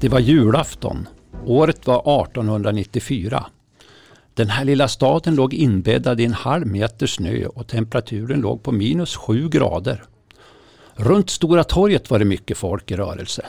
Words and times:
Det 0.00 0.08
var 0.08 0.20
julafton. 0.20 1.08
Året 1.46 1.86
var 1.86 2.22
1894. 2.22 3.46
Den 4.34 4.48
här 4.48 4.64
lilla 4.64 4.88
staden 4.88 5.34
låg 5.34 5.54
inbäddad 5.54 6.20
i 6.20 6.24
en 6.24 6.32
halv 6.32 6.66
meter 6.66 7.06
snö 7.06 7.46
och 7.46 7.66
temperaturen 7.66 8.40
låg 8.40 8.62
på 8.62 8.72
minus 8.72 9.16
sju 9.16 9.48
grader. 9.48 10.04
Runt 10.94 11.30
Stora 11.30 11.64
torget 11.64 12.10
var 12.10 12.18
det 12.18 12.24
mycket 12.24 12.58
folk 12.58 12.90
i 12.90 12.96
rörelse. 12.96 13.46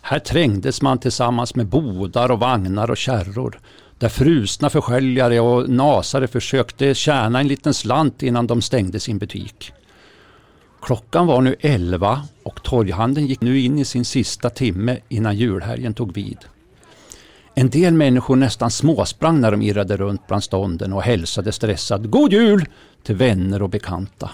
Här 0.00 0.18
trängdes 0.18 0.82
man 0.82 0.98
tillsammans 0.98 1.54
med 1.54 1.66
bodar 1.66 2.30
och 2.30 2.40
vagnar 2.40 2.90
och 2.90 2.96
kärror. 2.96 3.60
Där 3.98 4.08
frusna 4.08 4.70
försäljare 4.70 5.40
och 5.40 5.68
nasare 5.68 6.26
försökte 6.26 6.94
tjäna 6.94 7.40
en 7.40 7.48
liten 7.48 7.74
slant 7.74 8.22
innan 8.22 8.46
de 8.46 8.62
stängde 8.62 9.00
sin 9.00 9.18
butik. 9.18 9.72
Klockan 10.82 11.26
var 11.26 11.40
nu 11.40 11.56
elva 11.60 12.22
och 12.42 12.62
torghandeln 12.62 13.26
gick 13.26 13.40
nu 13.40 13.60
in 13.60 13.78
i 13.78 13.84
sin 13.84 14.04
sista 14.04 14.50
timme 14.50 14.98
innan 15.08 15.36
julhelgen 15.36 15.94
tog 15.94 16.14
vid. 16.14 16.38
En 17.54 17.70
del 17.70 17.94
människor 17.94 18.36
nästan 18.36 18.70
småsprang 18.70 19.40
när 19.40 19.50
de 19.50 19.62
irrade 19.62 19.96
runt 19.96 20.26
bland 20.26 20.44
stånden 20.44 20.92
och 20.92 21.02
hälsade 21.02 21.52
stressat 21.52 22.02
God 22.04 22.32
Jul 22.32 22.64
till 23.02 23.16
vänner 23.16 23.62
och 23.62 23.70
bekanta. 23.70 24.30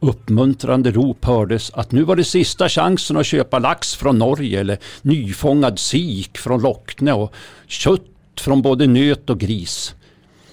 Uppmuntrande 0.00 0.90
rop 0.90 1.24
hördes 1.24 1.70
att 1.74 1.92
nu 1.92 2.02
var 2.02 2.16
det 2.16 2.24
sista 2.24 2.68
chansen 2.68 3.16
att 3.16 3.26
köpa 3.26 3.58
lax 3.58 3.94
från 3.94 4.18
Norge 4.18 4.60
eller 4.60 4.78
nyfångad 5.02 5.78
sik 5.78 6.38
från 6.38 6.62
Lockne 6.62 7.12
och 7.12 7.34
kött 7.66 8.02
från 8.40 8.62
både 8.62 8.86
nöt 8.86 9.30
och 9.30 9.40
gris. 9.40 9.94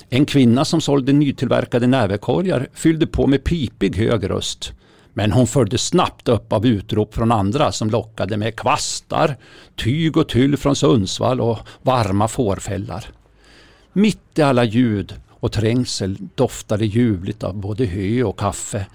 En 0.09 0.26
kvinna 0.26 0.65
som 0.65 0.81
sålde 0.81 1.13
nytillverkade 1.13 1.87
näverkorgar 1.87 2.68
fyllde 2.73 3.07
på 3.07 3.27
med 3.27 3.43
pipig 3.43 3.96
hög 3.96 4.29
röst. 4.29 4.73
Men 5.18 5.32
hon 5.32 5.48
följdes 5.48 5.85
snabbt 5.85 6.27
upp 6.27 6.54
av 6.54 6.66
utrop 6.66 7.16
från 7.16 7.32
andra 7.32 7.71
som 7.71 7.90
lockade 7.90 8.38
med 8.38 8.55
kvastar, 8.55 9.38
tyg 9.76 10.18
och 10.18 10.30
tyll 10.30 10.58
från 10.58 10.76
Sundsvall 10.76 11.41
och 11.41 11.60
varma 11.82 12.27
fårfällar. 12.27 13.05
Mitt 13.93 14.40
i 14.40 14.41
alla 14.41 14.63
ljud 14.63 15.13
och 15.30 15.52
trängsel 15.52 16.18
doftade 16.36 16.86
ljuvligt 16.86 17.43
av 17.43 17.55
både 17.55 17.86
hö 17.86 18.24
och 18.24 18.40
kaffe. 18.40 18.86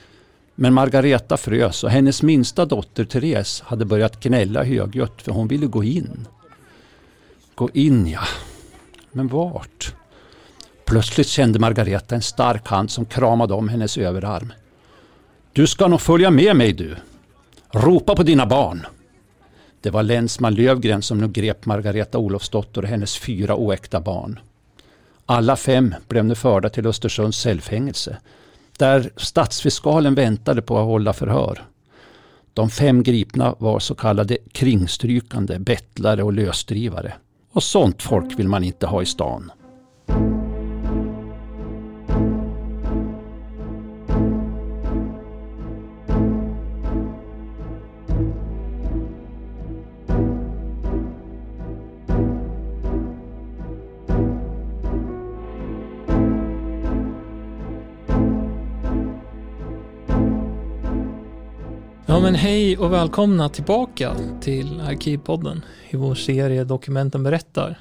Men 0.54 0.74
Margareta 0.74 1.36
frös 1.36 1.84
och 1.84 1.90
hennes 1.90 2.22
minsta 2.22 2.66
dotter 2.66 3.04
Therese 3.04 3.60
hade 3.66 3.84
börjat 3.84 4.20
gnälla 4.20 4.64
högljutt 4.64 5.22
för 5.22 5.32
hon 5.32 5.48
ville 5.48 5.66
gå 5.66 5.84
in. 5.84 6.26
Gå 7.54 7.70
in 7.74 8.06
ja, 8.06 8.22
men 9.12 9.28
vart? 9.28 9.94
Plötsligt 10.84 11.28
kände 11.28 11.58
Margareta 11.58 12.14
en 12.14 12.22
stark 12.22 12.68
hand 12.68 12.90
som 12.90 13.06
kramade 13.06 13.54
om 13.54 13.68
hennes 13.68 13.98
överarm. 13.98 14.52
Du 15.52 15.66
ska 15.66 15.88
nog 15.88 16.00
följa 16.00 16.30
med 16.30 16.56
mig 16.56 16.72
du. 16.72 16.96
Ropa 17.70 18.16
på 18.16 18.22
dina 18.22 18.46
barn. 18.46 18.86
Det 19.80 19.90
var 19.90 20.02
länsman 20.02 20.54
Lövgren 20.54 21.02
som 21.02 21.18
nu 21.18 21.28
grep 21.28 21.66
Margareta 21.66 22.18
Olofsdotter 22.18 22.82
och 22.82 22.88
hennes 22.88 23.18
fyra 23.18 23.56
oäkta 23.56 24.00
barn. 24.00 24.38
Alla 25.26 25.56
fem 25.56 25.94
blev 26.08 26.24
nu 26.24 26.34
förda 26.34 26.68
till 26.68 26.86
Östersunds 26.86 27.38
cellfängelse 27.38 28.16
där 28.78 29.10
stadsfiskalen 29.16 30.14
väntade 30.14 30.62
på 30.62 30.78
att 30.78 30.84
hålla 30.84 31.12
förhör. 31.12 31.64
De 32.54 32.70
fem 32.70 33.02
gripna 33.02 33.54
var 33.58 33.78
så 33.78 33.94
kallade 33.94 34.38
kringstrykande, 34.52 35.58
bettlare 35.58 36.22
och 36.22 36.32
lösdrivare. 36.32 37.12
Och 37.52 37.62
sånt 37.62 38.02
folk 38.02 38.38
vill 38.38 38.48
man 38.48 38.64
inte 38.64 38.86
ha 38.86 39.02
i 39.02 39.06
stan. 39.06 39.52
Ja 62.10 62.20
men 62.20 62.34
hej 62.34 62.78
och 62.78 62.92
välkomna 62.92 63.48
tillbaka 63.48 64.16
till 64.40 64.80
Arkivpodden 64.80 65.64
i 65.90 65.96
vår 65.96 66.14
serie 66.14 66.64
Dokumenten 66.64 67.22
berättar. 67.22 67.78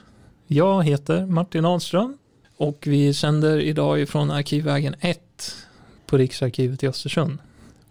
Jag 0.48 0.84
heter 0.84 1.26
Martin 1.26 1.66
Ahlström 1.66 2.18
och 2.58 2.84
vi 2.88 3.14
sänder 3.14 3.60
idag 3.60 4.02
ifrån 4.02 4.32
Arkivvägen 4.32 4.96
1 5.00 5.20
på 6.06 6.18
Riksarkivet 6.18 6.84
i 6.84 6.88
Östersund. 6.88 7.38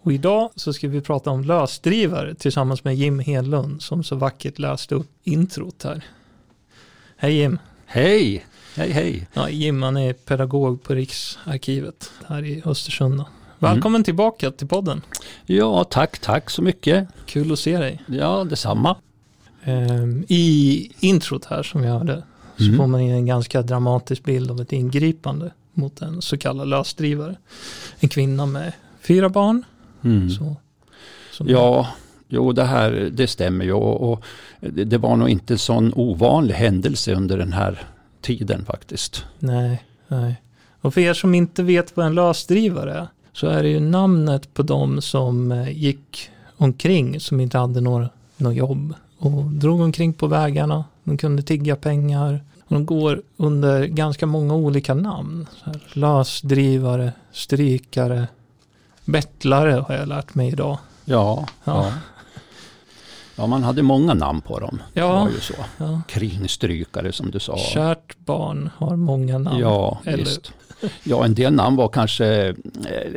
Och 0.01 0.13
idag 0.13 0.51
så 0.55 0.73
ska 0.73 0.87
vi 0.87 1.01
prata 1.01 1.29
om 1.29 1.43
lösdrivare 1.43 2.35
tillsammans 2.35 2.83
med 2.83 2.95
Jim 2.95 3.19
Hedlund 3.19 3.81
som 3.81 4.03
så 4.03 4.15
vackert 4.15 4.59
läste 4.59 4.95
upp 4.95 5.09
introt 5.23 5.83
här. 5.83 6.05
Hej 7.17 7.33
Jim! 7.33 7.59
Hej! 7.85 8.45
Hej 8.75 8.91
hej! 8.91 9.27
Ja, 9.33 9.49
Jim 9.49 9.83
han 9.83 9.97
är 9.97 10.13
pedagog 10.13 10.83
på 10.83 10.93
Riksarkivet 10.93 12.11
här 12.27 12.45
i 12.45 12.61
Östersund. 12.65 13.17
Då. 13.17 13.25
Välkommen 13.61 13.95
mm. 13.95 14.03
tillbaka 14.03 14.51
till 14.51 14.67
podden. 14.67 15.01
Ja, 15.45 15.83
tack, 15.83 16.19
tack 16.19 16.49
så 16.49 16.61
mycket. 16.61 17.07
Kul 17.25 17.51
att 17.51 17.59
se 17.59 17.77
dig. 17.77 18.03
Ja, 18.07 18.43
detsamma. 18.43 18.95
Um, 19.65 20.25
I 20.27 20.91
introt 20.99 21.45
här 21.45 21.63
som 21.63 21.81
vi 21.81 21.87
hörde 21.87 22.23
så 22.57 22.63
mm. 22.63 22.77
får 22.77 22.87
man 22.87 23.01
en 23.01 23.25
ganska 23.25 23.61
dramatisk 23.61 24.23
bild 24.23 24.51
av 24.51 24.61
ett 24.61 24.73
ingripande 24.73 25.51
mot 25.73 26.01
en 26.01 26.21
så 26.21 26.37
kallad 26.37 26.67
lösdrivare. 26.67 27.35
En 27.99 28.09
kvinna 28.09 28.45
med 28.45 28.73
fyra 29.01 29.29
barn. 29.29 29.65
Mm. 30.03 30.29
Så, 30.29 30.55
ja, 31.39 31.87
jo 32.27 32.51
det 32.51 32.63
här 32.63 33.09
det 33.13 33.27
stämmer 33.27 33.65
ju 33.65 33.73
och, 33.73 34.11
och 34.11 34.23
det 34.59 34.97
var 34.97 35.15
nog 35.15 35.29
inte 35.29 35.53
en 35.53 35.57
sån 35.57 35.93
ovanlig 35.95 36.55
händelse 36.55 37.15
under 37.15 37.37
den 37.37 37.53
här 37.53 37.83
tiden 38.21 38.65
faktiskt. 38.65 39.25
Nej, 39.39 39.83
nej. 40.07 40.35
Och 40.81 40.93
för 40.93 41.01
er 41.01 41.13
som 41.13 41.35
inte 41.35 41.63
vet 41.63 41.97
vad 41.97 42.05
en 42.05 42.15
lösdrivare 42.15 42.93
är 42.93 43.07
så 43.39 43.47
är 43.47 43.63
det 43.63 43.69
ju 43.69 43.79
namnet 43.79 44.53
på 44.53 44.63
de 44.63 45.01
som 45.01 45.51
eh, 45.51 45.69
gick 45.69 46.29
omkring 46.57 47.19
som 47.19 47.39
inte 47.39 47.57
hade 47.57 47.81
några, 47.81 48.09
några 48.37 48.55
jobb 48.55 48.93
och 49.17 49.43
drog 49.43 49.81
omkring 49.81 50.13
på 50.13 50.27
vägarna. 50.27 50.85
De 51.03 51.17
kunde 51.17 51.41
tigga 51.41 51.75
pengar. 51.75 52.43
Och 52.67 52.73
de 52.73 52.85
går 52.85 53.21
under 53.37 53.85
ganska 53.85 54.25
många 54.25 54.53
olika 54.55 54.93
namn. 54.93 55.47
Här, 55.63 55.79
lösdrivare, 55.93 57.11
strykare, 57.31 58.27
bettlare 59.05 59.85
har 59.87 59.95
jag 59.95 60.07
lärt 60.07 60.35
mig 60.35 60.47
idag. 60.47 60.77
Ja, 61.05 61.47
ja. 61.63 61.85
ja. 61.85 61.93
ja 63.35 63.47
man 63.47 63.63
hade 63.63 63.83
många 63.83 64.13
namn 64.13 64.41
på 64.41 64.59
dem. 64.59 64.81
Ja, 64.93 65.03
det 65.03 65.13
var 65.13 65.29
ju 65.29 65.39
så. 65.39 65.53
Ja. 65.77 66.01
Kringstrykare 66.07 67.11
som 67.11 67.31
du 67.31 67.39
sa. 67.39 67.57
Kärt 67.57 68.17
barn 68.17 68.69
har 68.77 68.95
många 68.95 69.37
namn. 69.37 69.59
Ja, 69.59 69.99
Eller, 70.05 70.17
visst. 70.17 70.53
Ja, 71.03 71.25
en 71.25 71.35
del 71.35 71.53
namn 71.53 71.75
var 71.75 71.87
kanske 71.87 72.47
eh, 72.47 72.55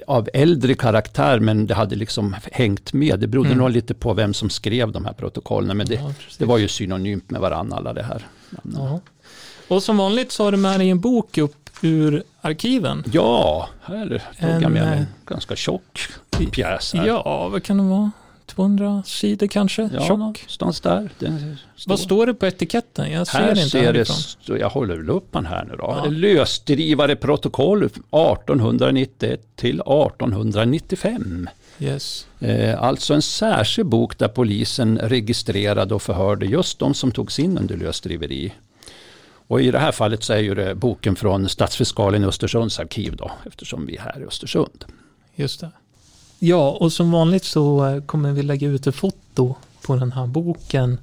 av 0.06 0.28
äldre 0.34 0.74
karaktär 0.74 1.38
men 1.40 1.66
det 1.66 1.74
hade 1.74 1.96
liksom 1.96 2.36
hängt 2.52 2.92
med. 2.92 3.20
Det 3.20 3.26
berodde 3.26 3.48
mm. 3.48 3.58
nog 3.58 3.70
lite 3.70 3.94
på 3.94 4.14
vem 4.14 4.34
som 4.34 4.50
skrev 4.50 4.92
de 4.92 5.04
här 5.04 5.12
protokollen. 5.12 5.76
Men 5.76 5.86
det, 5.86 5.94
ja, 5.94 6.12
det 6.38 6.44
var 6.44 6.58
ju 6.58 6.68
synonymt 6.68 7.30
med 7.30 7.40
varandra 7.40 7.76
alla 7.76 7.92
det 7.92 8.02
här. 8.02 8.26
Ja. 8.74 9.00
Och 9.68 9.82
som 9.82 9.96
vanligt 9.96 10.32
så 10.32 10.44
har 10.44 10.52
du 10.52 10.58
med 10.58 10.80
dig 10.80 10.90
en 10.90 11.00
bok 11.00 11.38
upp 11.38 11.70
ur 11.82 12.22
arkiven. 12.40 13.04
Ja, 13.12 13.68
här 13.82 14.22
tog 14.40 14.50
jag 14.50 14.72
med 14.72 14.72
mig 14.72 14.98
en 14.98 15.06
ganska 15.26 15.56
tjock 15.56 16.08
pjäs. 16.52 16.94
Här. 16.94 17.06
Ja, 17.06 17.48
vad 17.48 17.62
kan 17.62 17.76
det 17.76 17.82
vara? 17.82 18.10
200 18.46 19.02
sidor 19.06 19.46
kanske? 19.46 19.90
Ja, 19.92 20.00
Tjock. 20.00 20.18
någonstans 20.18 20.80
där. 20.80 21.10
Står. 21.76 21.90
Vad 21.90 22.00
står 22.00 22.26
det 22.26 22.34
på 22.34 22.46
etiketten? 22.46 23.12
Jag 23.12 23.26
ser 23.26 23.38
här 23.38 23.48
inte 23.50 23.70
ser 23.70 23.92
det, 23.92 24.58
Jag 24.58 24.70
håller 24.70 24.96
väl 24.96 25.10
upp 25.10 25.32
den 25.32 25.46
här 25.46 25.64
nu 25.64 25.76
då. 25.76 26.00
Ja. 26.04 26.10
Lösdrivare 26.10 27.16
protokoll 27.16 27.82
1891 27.82 29.56
till 29.56 29.80
1895. 29.80 31.48
Yes. 31.78 32.26
Eh, 32.40 32.82
alltså 32.82 33.14
en 33.14 33.22
särskild 33.22 33.88
bok 33.88 34.18
där 34.18 34.28
polisen 34.28 34.98
registrerade 34.98 35.94
och 35.94 36.02
förhörde 36.02 36.46
just 36.46 36.78
de 36.78 36.94
som 36.94 37.12
togs 37.12 37.38
in 37.38 37.58
under 37.58 37.76
lösdriveri. 37.76 38.52
Och 39.46 39.60
i 39.60 39.70
det 39.70 39.78
här 39.78 39.92
fallet 39.92 40.22
så 40.22 40.32
är 40.32 40.38
ju 40.38 40.54
det 40.54 40.74
boken 40.74 41.16
från 41.16 41.48
Stadsfiskalen 41.48 42.24
i 42.24 42.26
Östersunds 42.26 42.78
arkiv 42.78 43.16
då, 43.16 43.30
eftersom 43.46 43.86
vi 43.86 43.96
är 43.96 44.00
här 44.00 44.20
i 44.20 44.24
Östersund. 44.24 44.84
Just 45.34 45.60
det. 45.60 45.70
Ja, 46.44 46.70
och 46.70 46.92
som 46.92 47.10
vanligt 47.10 47.44
så 47.44 47.86
eh, 47.86 48.02
kommer 48.02 48.32
vi 48.32 48.42
lägga 48.42 48.68
ut 48.68 48.86
ett 48.86 48.94
foto 48.94 49.54
på 49.86 49.96
den 49.96 50.12
här 50.12 50.26
boken 50.26 51.00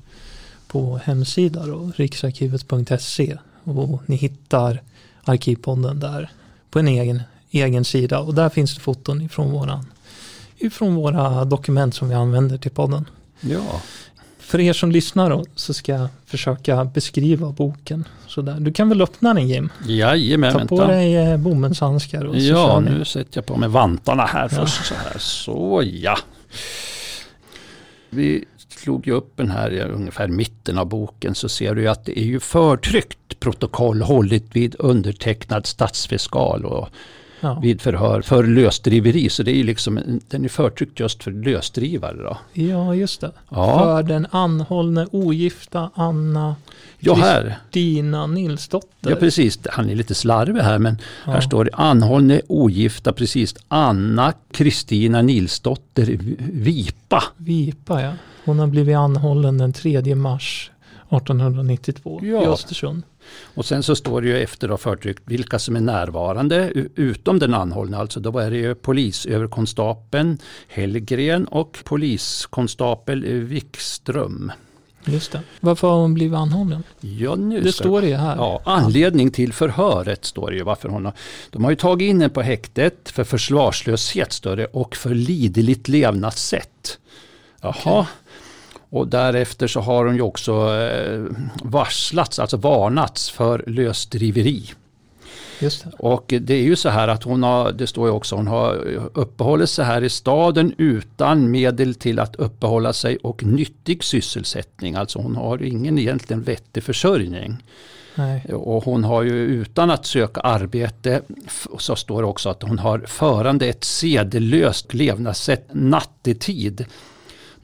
på 0.68 1.00
hemsidan 1.03 1.94
riksarkivet.se 1.95 3.38
och 3.63 4.01
ni 4.06 4.15
hittar 4.15 4.81
Arkivpodden 5.24 6.00
där 6.00 6.31
på 6.69 6.80
en 6.80 6.88
egen, 6.88 7.21
egen 7.51 7.86
sida 7.86 8.19
och 8.19 8.36
där 8.36 8.50
finns 8.50 8.75
det 8.75 8.81
foton 8.81 9.21
ifrån, 9.21 9.51
våran, 9.51 9.86
ifrån 10.57 10.95
våra 10.95 11.45
dokument 11.45 11.95
som 11.95 12.09
vi 12.09 12.15
använder 12.15 12.57
till 12.57 12.71
podden. 12.71 13.06
Ja. 13.39 13.81
För 14.50 14.60
er 14.60 14.74
som 14.74 14.92
lyssnar 14.92 15.30
då, 15.30 15.46
så 15.56 15.74
ska 15.74 15.92
jag 15.92 16.07
försöka 16.25 16.86
beskriva 16.86 17.51
boken. 17.51 18.07
Sådär. 18.28 18.57
Du 18.60 18.74
kan 18.74 18.90
väl 18.90 19.01
öppna 19.01 19.34
den 19.34 19.48
Jim? 19.48 19.69
Jajamän, 19.88 20.54
Ta 20.54 20.66
på 20.66 20.75
vänta. 20.75 20.94
dig 20.94 21.16
eh, 21.16 21.38
bomullshandskar. 21.38 22.25
Och 22.25 22.38
ja, 22.38 22.80
nu 22.80 23.06
sätter 23.06 23.38
jag 23.38 23.46
på 23.46 23.57
mig 23.57 23.69
vantarna 23.69 24.25
här 24.25 24.50
ja. 24.51 24.60
först. 24.60 24.86
Så, 24.86 24.94
här. 24.94 25.18
så 25.18 25.84
ja. 25.86 26.18
Vi 28.10 28.46
slog 28.68 29.07
ju 29.07 29.13
upp 29.13 29.31
den 29.36 29.51
här 29.51 29.92
ungefär 29.94 30.28
mitten 30.28 30.78
av 30.78 30.86
boken 30.86 31.36
så 31.36 31.50
ser 31.50 31.75
du 31.75 31.81
ju 31.81 31.88
att 31.88 32.06
det 32.06 32.19
är 32.19 32.25
ju 32.25 32.40
förtryckt 32.40 33.40
protokoll 33.40 34.01
hållit 34.01 34.56
vid 34.56 34.75
undertecknad 34.80 35.66
statsfiskal 35.66 36.66
och 36.66 36.90
Ja. 37.41 37.59
vid 37.62 37.81
förhör 37.81 38.21
för 38.21 38.44
lösdriveri. 38.44 39.30
Så 39.30 39.44
det 39.44 39.51
är 39.51 39.56
ju 39.56 39.63
liksom, 39.63 40.19
den 40.30 40.45
är 40.45 40.50
förtryckt 40.50 41.00
just 41.00 41.24
för 41.24 41.31
lösdrivare. 41.31 42.18
Då. 42.24 42.38
ja, 42.53 42.95
just 42.95 43.21
det. 43.21 43.31
Ja, 43.50 43.80
För 43.80 44.03
den 44.03 44.27
anhållne 44.31 45.07
ogifta 45.12 45.89
Anna 45.94 46.56
ja 47.00 47.13
här. 47.15 47.57
Dina 47.71 48.27
Nilsdotter. 48.27 49.09
Ja 49.09 49.15
precis, 49.15 49.59
han 49.69 49.89
är 49.89 49.95
lite 49.95 50.15
slarvig 50.15 50.62
här 50.62 50.80
men 50.80 50.97
Ja. 51.25 51.31
här 51.31 51.41
står 51.41 51.65
det 51.65 51.71
anhållne 51.74 52.41
ogifta 52.47 53.13
precis 53.13 53.56
Anna 53.68 54.33
Kristina 54.51 55.21
Nilsdotter 55.21 56.18
Vipa. 56.39 57.24
Vipa, 57.38 58.01
ja. 58.01 58.12
Hon 58.45 58.59
har 58.59 58.68
blivit 58.68 58.95
anhållen 58.97 59.57
den 59.57 59.74
3 59.74 60.15
mars 60.15 60.71
1892 61.09 62.21
i 62.23 62.29
Ja. 62.29 62.53
Östersund. 62.53 63.03
Och 63.53 63.65
sen 63.65 63.83
så 63.83 63.95
står 63.95 64.21
det 64.21 64.27
ju 64.27 64.38
efter 64.44 64.67
då 64.67 64.77
förtryckt 64.77 65.23
vilka 65.25 65.59
som 65.59 65.75
är 65.75 65.81
närvarande 65.81 66.71
utom 66.95 67.39
den 67.39 67.53
anhållne. 67.53 67.97
Alltså 67.97 68.19
då 68.19 68.39
är 68.39 68.51
det 68.51 68.57
ju 68.57 68.75
polisöverkonstapeln 68.75 70.38
Hellgren 70.67 71.45
och 71.45 71.77
poliskonstapel 71.83 73.25
eh, 73.25 73.31
Wikström. 73.33 74.51
Just 75.06 75.31
det. 75.31 75.41
Varför 75.59 75.88
har 75.88 75.97
hon 75.97 76.13
blivit 76.13 76.38
anhållen? 76.38 76.83
Ja, 77.00 77.35
nu 77.35 77.62
Det 77.62 77.71
står 77.71 78.01
det 78.01 78.15
här. 78.15 78.35
Ja, 78.35 78.62
anledning 78.65 79.31
till 79.31 79.53
förhöret 79.53 80.25
står 80.25 80.51
det 80.51 80.57
ju 80.57 80.63
varför 80.63 80.89
hon 80.89 81.05
har. 81.05 81.13
De 81.50 81.63
har 81.63 81.71
ju 81.71 81.75
tagit 81.77 82.09
in 82.09 82.21
henne 82.21 82.33
på 82.33 82.41
häktet 82.41 83.09
för 83.09 83.23
försvarslöshet 83.23 84.33
står 84.33 84.55
det 84.55 84.65
och 84.65 84.95
för 84.95 85.13
liderligt 85.13 85.88
levnadssätt. 85.88 87.00
Jaha. 87.62 87.73
Okej. 87.75 88.05
Och 88.89 89.07
därefter 89.07 89.68
så 89.68 89.80
har 89.80 90.06
hon 90.06 90.15
ju 90.15 90.21
också 90.21 90.51
eh, 90.75 91.21
varslats, 91.63 92.39
alltså 92.39 92.57
varnats 92.57 93.30
för 93.30 93.63
lösdriveri. 93.68 94.71
Just 95.59 95.83
det. 95.83 95.91
Och 96.00 96.33
det 96.41 96.53
är 96.53 96.63
ju 96.63 96.75
så 96.75 96.89
här 96.89 97.07
att 97.07 97.24
hon 97.24 97.44
har, 97.44 97.71
det 97.71 97.88
står 97.88 98.07
ju 98.07 98.13
också, 98.13 98.36
hon 98.36 98.47
har 98.47 98.75
uppehållit 99.13 99.69
sig 99.69 99.86
här 99.86 100.03
i 100.03 100.09
staden 100.09 100.74
utan 100.77 101.51
medel 101.51 101.95
till 101.95 102.19
att 102.19 102.36
uppehålla 102.36 102.94
sig 102.94 103.18
och 103.18 103.44
nyttig 103.44 104.03
sysselsättning. 104.03 104.95
Alltså 104.95 105.19
hon 105.19 105.36
har 105.36 105.63
ingen 105.63 106.00
egentligen 106.00 106.44
vettig 106.44 106.83
försörjning. 106.83 107.57
Nej. 108.15 108.45
Och 108.53 108.83
hon 108.83 109.03
har 109.03 109.24
ju 109.24 109.31
utan 109.31 109.91
att 109.91 110.06
söka 110.06 110.41
arbete, 110.41 111.21
så 111.80 111.95
står 111.95 112.21
det 112.21 112.27
också 112.27 112.50
att 112.50 112.63
hon 112.63 112.80
har 112.80 113.00
förande 113.00 113.68
ett 113.68 113.83
sedelöst 113.83 114.94
levnadssätt 114.94 115.68
nattetid. 115.71 116.86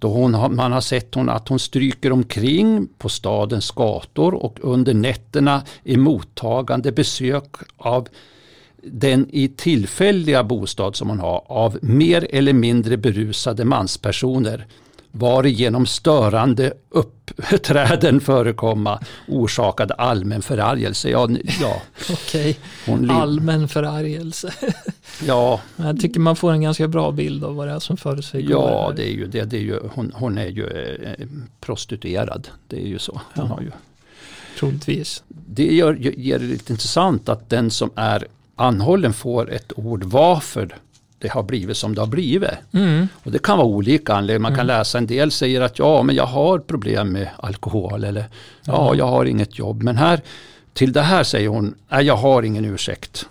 Då 0.06 0.12
hon 0.12 0.34
har, 0.34 0.50
man 0.50 0.72
har 0.72 0.82
sett 0.82 1.16
hon 1.16 1.30
att 1.30 1.48
hon 1.48 1.60
stryker 1.60 2.12
omkring 2.12 2.88
på 2.98 3.10
stadens 3.10 3.72
gator 3.72 4.34
och 4.34 4.58
under 4.62 4.94
nätterna 4.94 5.64
är 5.84 5.98
mottagande 5.98 6.92
besök 6.92 7.56
av 7.78 8.08
den 8.84 9.30
i 9.32 9.48
tillfälliga 9.48 10.44
bostad 10.44 10.96
som 10.96 11.10
hon 11.10 11.20
har 11.20 11.44
av 11.48 11.78
mer 11.82 12.28
eller 12.30 12.54
mindre 12.54 12.98
berusade 12.98 13.66
manspersoner 13.66 14.68
varigenom 15.18 15.86
störande 15.86 16.74
uppträden 16.90 18.20
förekomma 18.20 19.00
orsakade 19.28 19.94
allmän 19.94 20.42
förargelse. 20.42 21.10
Ja, 21.10 21.30
ja, 21.62 21.82
Okej. 22.14 22.58
Allmän 23.10 23.68
förargelse. 23.68 24.54
ja, 25.28 25.62
Jag 25.76 26.00
tycker 26.00 26.20
man 26.20 26.36
får 26.36 26.52
en 26.52 26.62
ganska 26.62 26.88
bra 26.88 27.12
bild 27.12 27.44
av 27.44 27.56
vad 27.56 27.68
det 27.68 27.74
är 27.74 27.80
som 27.80 27.98
försiggår. 27.98 28.52
ja 28.72 28.94
det 28.96 29.04
är 29.10 29.14
ju 29.14 29.28
det. 29.28 29.44
det 29.44 29.58
är 29.58 29.62
ju, 29.62 29.80
hon, 29.94 30.12
hon 30.16 30.38
är 30.38 30.48
ju 30.48 30.68
eh, 30.68 31.28
prostituerad. 31.62 32.48
Det 32.68 32.76
är 32.82 32.88
ju 32.88 33.00
så. 33.00 33.22
Hon 33.34 33.46
Ja. 33.50 33.54
har 33.56 33.62
ju. 33.62 33.72
Troligtvis. 34.60 35.24
Det 35.28 35.74
gör, 35.76 35.94
ger 35.96 36.40
det 36.40 36.46
lite 36.46 36.74
intressant 36.74 37.30
att 37.30 37.50
den 37.50 37.72
som 37.72 37.90
är 37.96 38.28
anhållen 38.56 39.14
får 39.14 39.52
ett 39.52 39.72
ord 39.76 40.04
varför 40.04 40.76
det 41.20 41.28
har 41.32 41.44
blivit 41.44 41.78
som 41.78 41.96
det 41.96 42.02
har 42.02 42.08
blivit. 42.08 42.50
Mm. 42.74 43.08
Och 43.24 43.32
det 43.32 43.40
kan 43.40 43.58
vara 43.58 43.68
olika 43.68 44.14
anledningar. 44.14 44.40
Man 44.40 44.52
kan 44.58 44.66
Mm. 44.66 44.78
läsa 44.78 44.98
en 44.98 45.08
del 45.08 45.32
säger 45.32 45.62
att 45.62 45.80
ja 45.80 46.04
men 46.04 46.16
jag 46.16 46.26
har 46.26 46.60
problem 46.60 47.10
med 47.12 47.30
alkohol 47.38 48.04
eller 48.04 48.20
ja 48.22 48.74
Ja. 48.74 48.96
jag 48.96 49.06
har 49.08 49.26
inget 49.26 49.60
jobb. 49.60 49.84
Men 49.84 49.98
här 49.98 50.22
till 50.74 50.94
det 50.94 51.02
här 51.02 51.24
säger 51.24 51.48
hon, 51.50 51.76
nej 51.90 52.06
jag 52.06 52.16
har 52.18 52.44
ingen 52.44 52.66
ursäkt. 52.66 53.26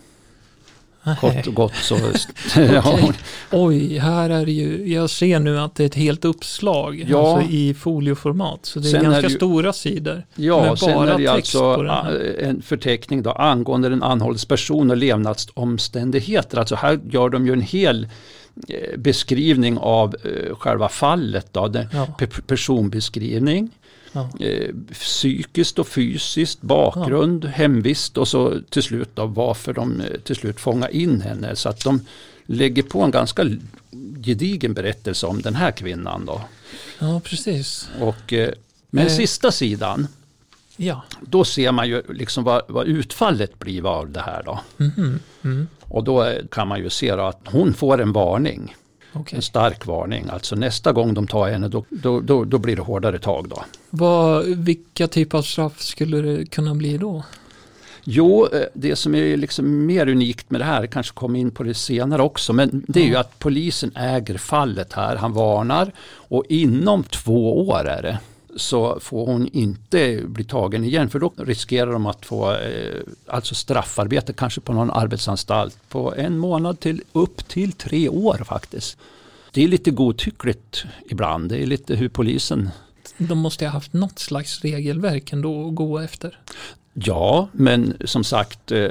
Gott 1.21 1.47
och 1.47 1.55
gott 1.55 1.75
så. 1.75 1.95
Okej. 2.57 3.13
Oj, 3.51 3.99
här 3.99 4.31
är 4.31 4.47
det 4.47 4.53
ju, 4.53 4.93
jag 4.93 5.11
ser 5.11 5.39
nu 5.41 5.61
att 5.61 5.75
det 5.75 5.83
är 5.83 5.87
ett 5.87 5.95
helt 5.95 6.25
uppslag 6.25 7.05
Ja. 7.09 7.35
alltså 7.37 7.53
i 7.53 7.75
folioformat. 7.75 8.59
Så 8.63 8.79
det 8.79 8.89
är 8.89 8.91
Sen 8.91 9.01
är 9.01 9.05
ganska 9.05 9.23
det 9.23 9.29
ju- 9.33 9.37
stora 9.37 9.73
sidor. 9.73 10.27
ja 10.35 10.63
Med 10.65 10.79
sen 10.79 10.95
bara 10.95 11.13
är 11.15 11.19
det 11.19 11.27
alltså 11.27 11.85
äh, 11.85 12.49
en 12.49 12.63
förteckning 12.63 13.23
då, 13.23 13.31
angående 13.33 13.89
den 13.89 14.03
anhålldes 14.03 14.45
person 14.45 14.91
och 14.91 14.97
levnadsomständigheter. 14.97 16.59
Alltså 16.59 16.75
här 16.75 17.01
gör 17.11 17.29
de 17.29 17.47
ju 17.47 17.53
en 17.53 17.61
hel 17.61 18.09
beskrivning 18.97 19.79
av 19.79 20.17
eh, 20.25 20.57
själva 20.57 20.89
fallet. 20.89 21.47
Då, 21.53 21.71
Ja. 21.93 22.07
pe- 22.19 22.43
personbeskrivning. 22.47 23.71
Ja. 24.13 24.31
eh, 24.41 24.75
psykiskt 24.93 25.79
och 25.79 25.89
fysiskt, 25.89 26.61
bakgrund, 26.61 27.45
hemvist 27.45 28.17
och 28.19 28.29
så 28.29 28.61
till 28.71 28.83
slut 28.83 29.09
då 29.15 29.27
varför 29.27 29.73
de 29.73 30.01
eh, 30.01 30.07
till 30.25 30.37
slut 30.37 30.61
fångar 30.61 30.89
in 30.89 31.21
henne. 31.21 31.57
Så 31.57 31.69
att 31.69 31.85
de 31.85 32.01
lägger 32.47 32.83
på 32.83 33.03
en 33.03 33.11
ganska 33.11 33.45
gedigen 34.25 34.75
berättelse 34.75 35.27
om 35.27 35.43
den 35.43 35.55
här 35.55 35.71
kvinnan. 35.71 36.25
Då. 36.27 36.41
ja, 36.99 37.21
precis. 37.25 37.89
Och, 38.01 38.33
eh, 38.33 38.51
men 38.91 39.07
Eh. 39.07 39.13
sista 39.13 39.53
sidan, 39.53 40.07
Ja. 40.77 41.03
då 41.21 41.45
ser 41.45 41.73
man 41.73 41.89
ju 41.89 42.03
liksom 42.09 42.45
vad, 42.45 42.63
vad 42.69 42.87
utfallet 42.87 43.59
blir 43.59 43.87
av 43.87 44.11
det 44.11 44.21
här. 44.21 44.43
Då. 44.43 44.61
Mhm. 44.77 45.19
Mm. 45.45 45.69
Och 45.95 46.05
då 46.05 46.33
kan 46.51 46.69
man 46.69 46.79
ju 46.79 46.91
se 46.91 47.17
då 47.17 47.23
att 47.23 47.41
hon 47.47 47.75
får 47.75 48.01
en 48.01 48.13
varning. 48.13 48.77
Okej. 49.13 49.37
En 49.37 49.43
stark 49.43 49.87
varning. 49.87 50.29
Alltså 50.31 50.57
nästa 50.57 50.93
gång 50.93 51.15
de 51.15 51.27
tar 51.27 51.51
henne 51.51 51.69
då, 51.69 51.85
då, 51.89 52.21
då, 52.21 52.45
då 52.45 52.59
blir 52.59 52.77
det 52.77 52.83
hårdare 52.83 53.19
tag. 53.19 53.49
Då. 53.49 53.65
Vad, 53.91 54.45
vilka 54.45 55.09
typer 55.09 55.39
av 55.39 55.43
straff 55.43 55.81
skulle 55.81 56.21
det 56.21 56.47
kunna 56.47 56.75
bli 56.75 56.99
då? 56.99 57.23
Jo, 58.05 58.49
eh, 58.53 58.61
det 58.75 58.97
som 58.97 59.15
är 59.15 59.37
liksom 59.37 59.87
mer 59.87 60.09
unikt 60.09 60.51
med 60.51 60.61
det 60.61 60.65
här, 60.65 60.87
kanske 60.87 61.15
kommer 61.15 61.39
in 61.39 61.51
på 61.51 61.63
det 61.63 61.75
senare 61.75 62.23
också, 62.23 62.53
men 62.53 62.85
det 62.89 63.01
är 63.01 63.07
ju 63.07 63.17
att 63.17 63.39
polisen 63.39 63.93
äger 63.97 64.39
fallet 64.39 64.93
här. 64.93 65.17
Han 65.17 65.33
varnar 65.33 65.93
och 66.11 66.45
inom 66.49 67.05
två 67.05 67.69
år 67.69 67.89
är 67.89 68.03
det 68.03 68.19
så 68.57 69.01
får 69.01 69.27
hon 69.27 69.49
inte 69.49 70.21
bli 70.27 70.45
tagen 70.45 70.85
igen 70.85 71.11
för 71.11 71.19
då 71.19 71.33
riskerar 71.37 71.93
de 71.93 72.07
att 72.07 72.27
få 72.27 72.53
eh, 72.53 73.01
alltså 73.27 73.55
straffarbete 73.55 74.33
kanske 74.33 74.61
på 74.61 74.73
någon 74.73 74.91
arbetsanstalt 74.91 75.79
på 75.89 76.15
en 76.15 76.39
månad 76.39 76.81
till 76.81 77.03
upp 77.13 77.49
till 77.49 77.73
tre 77.73 78.09
år 78.09 78.45
faktiskt. 78.45 78.99
Det 79.53 79.65
är 79.65 79.69
lite 79.69 79.91
godtyckligt 79.91 80.85
ibland, 81.11 81.49
det 81.49 81.63
är 81.63 81.67
lite 81.67 81.97
hur 81.97 82.09
polisen 82.09 82.71
De 83.19 83.39
måste 83.39 83.65
ha 83.65 83.73
haft 83.73 83.93
något 83.93 84.19
slags 84.19 84.61
regelverk 84.61 85.33
ändå 85.33 85.69
att 85.69 85.75
gå 85.75 85.99
efter. 85.99 86.39
Ja, 86.95 87.49
men 87.53 87.97
som 88.05 88.25
sagt, 88.25 88.73
eh, 88.73 88.89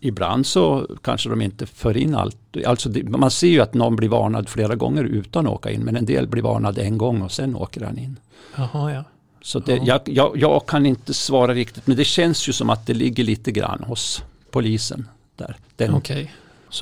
ibland 0.00 0.46
så 0.46 0.86
kanske 1.02 1.28
de 1.28 1.42
inte 1.42 1.66
för 1.66 1.96
in 1.96 2.14
allt. 2.14 2.36
Alltså 2.66 2.88
det, 2.88 3.02
man 3.02 3.30
ser 3.30 3.48
ju 3.48 3.60
att 3.60 3.74
någon 3.74 3.96
blir 3.96 4.08
varnad 4.08 4.48
flera 4.48 4.74
gånger 4.74 5.04
utan 5.04 5.46
att 5.46 5.52
åka 5.52 5.70
in, 5.70 5.80
men 5.80 5.96
en 5.96 6.06
del 6.06 6.28
blir 6.28 6.42
varnad 6.42 6.78
en 6.78 6.98
gång 6.98 7.22
och 7.22 7.32
sen 7.32 7.56
åker 7.56 7.80
han 7.80 7.98
in. 7.98 8.16
Jaha, 8.56 8.92
ja. 8.92 9.04
Så 9.42 9.58
det, 9.58 9.76
Ja. 9.76 9.82
jag, 9.84 10.00
jag, 10.04 10.36
jag 10.36 10.66
kan 10.66 10.86
inte 10.86 11.14
svara 11.14 11.54
riktigt, 11.54 11.86
men 11.86 11.96
det 11.96 12.04
känns 12.04 12.48
ju 12.48 12.52
som 12.52 12.70
att 12.70 12.86
det 12.86 12.94
ligger 12.94 13.24
lite 13.24 13.50
grann 13.52 13.84
hos 13.86 14.22
polisen. 14.50 15.08
Där. 15.36 15.56
Den, 15.76 15.94
är 15.94 16.00
det 16.08 16.20
ju. 16.20 16.26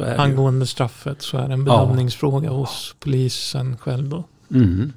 Angående 0.05 0.67
straffet 0.67 1.23
så 1.23 1.37
är 1.39 1.49
det 1.49 1.55
en 1.55 1.67
Ja. 1.67 1.81
bedömningsfråga 1.85 2.51
hos 2.51 2.95
polisen 3.01 3.77
själv 3.77 4.09
då. 4.09 4.25
Mm. 4.55 4.93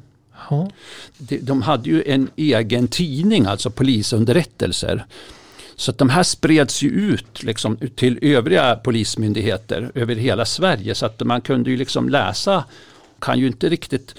Ja. 0.50 0.70
de, 1.18 1.38
de 1.38 1.62
hade 1.62 1.90
ju 1.90 2.04
en 2.04 2.30
egen 2.36 2.88
tidning, 2.88 3.46
alltså 3.46 3.70
polisunderrättelser. 3.70 5.06
Så 5.76 5.92
att 5.92 5.98
de 5.98 6.10
här 6.10 6.24
spreds 6.24 6.82
ju 6.82 6.90
ut 6.90 7.44
liksom, 7.44 7.78
till 7.96 8.20
övriga 8.22 8.76
polismyndigheter 8.76 9.92
över 9.96 10.16
hela 10.16 10.46
Sverige. 10.46 10.96
Så 10.96 11.06
att 11.06 11.20
man 11.24 11.42
kunde 11.42 11.70
ju 11.72 11.78
liksom 11.78 12.10
läsa, 12.10 12.64
kan 13.20 13.40
ju 13.40 13.48
inte 13.48 13.70
riktigt 13.70 14.16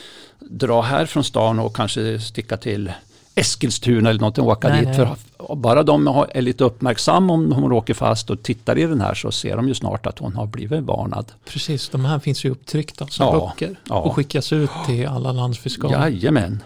dra 0.50 0.82
här 0.82 1.06
från 1.06 1.25
stan 1.25 1.58
och 1.58 1.76
kanske 1.76 2.18
sticka 2.18 2.56
till 2.56 2.92
Eskilstuna 3.34 4.11
eller 4.11 4.20
något 4.20 4.38
och 4.38 4.46
åka 4.46 4.68
Nej, 4.68 4.78
dit. 4.87 4.99
nej. 4.99 5.06
För 5.38 5.54
bara 5.54 5.82
de 5.82 6.25
är 6.30 6.42
lite 6.42 6.64
uppmärksamma 6.64 7.32
om 7.32 7.52
hon 7.52 7.72
åker 7.72 7.94
fast 7.94 8.30
och 8.30 8.42
tittar 8.42 8.78
i 8.78 8.87
den 8.87 9.00
här 9.00 9.14
så 9.14 9.32
ser 9.32 9.56
de 9.56 9.68
ju 9.68 9.75
snart 9.75 10.06
att 10.06 10.18
hon 10.18 10.34
har 10.37 10.46
blivit 10.46 10.82
varnad. 10.82 11.32
Precis, 11.44 11.88
de 11.88 12.04
här 12.04 12.18
finns 12.18 12.44
ju 12.44 12.50
upptryckta 12.50 13.06
som 13.06 13.26
Ja, 13.26 13.52
böcker 13.58 13.80
ja. 13.88 14.00
och 14.00 14.14
skickas 14.14 14.52
ut 14.52 14.70
till 14.87 15.06
alla 15.06 15.32
landsfiskaler. 15.32 15.99
Jajamän. 16.08 16.62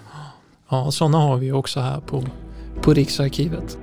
Ja, 0.68 0.90
sådana 0.90 1.18
har 1.18 1.36
vi 1.36 1.52
också 1.52 1.80
här 1.80 2.00
på, 2.00 2.24
på 2.82 2.94
Riksarkivet. 2.94 3.78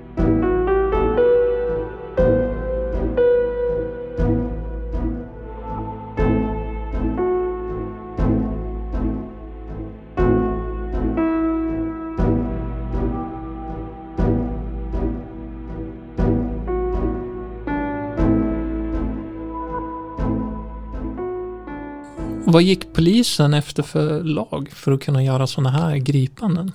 Vad 22.46 22.64
gick 22.64 22.94
polisen 22.94 23.54
efter 23.54 23.84
för 23.84 24.24
lag 24.24 24.70
för 24.74 24.92
att 24.92 25.04
kunna 25.04 25.24
göra 25.24 25.48
sådana 25.48 25.70
här 25.70 25.98
gripanden? 25.98 26.72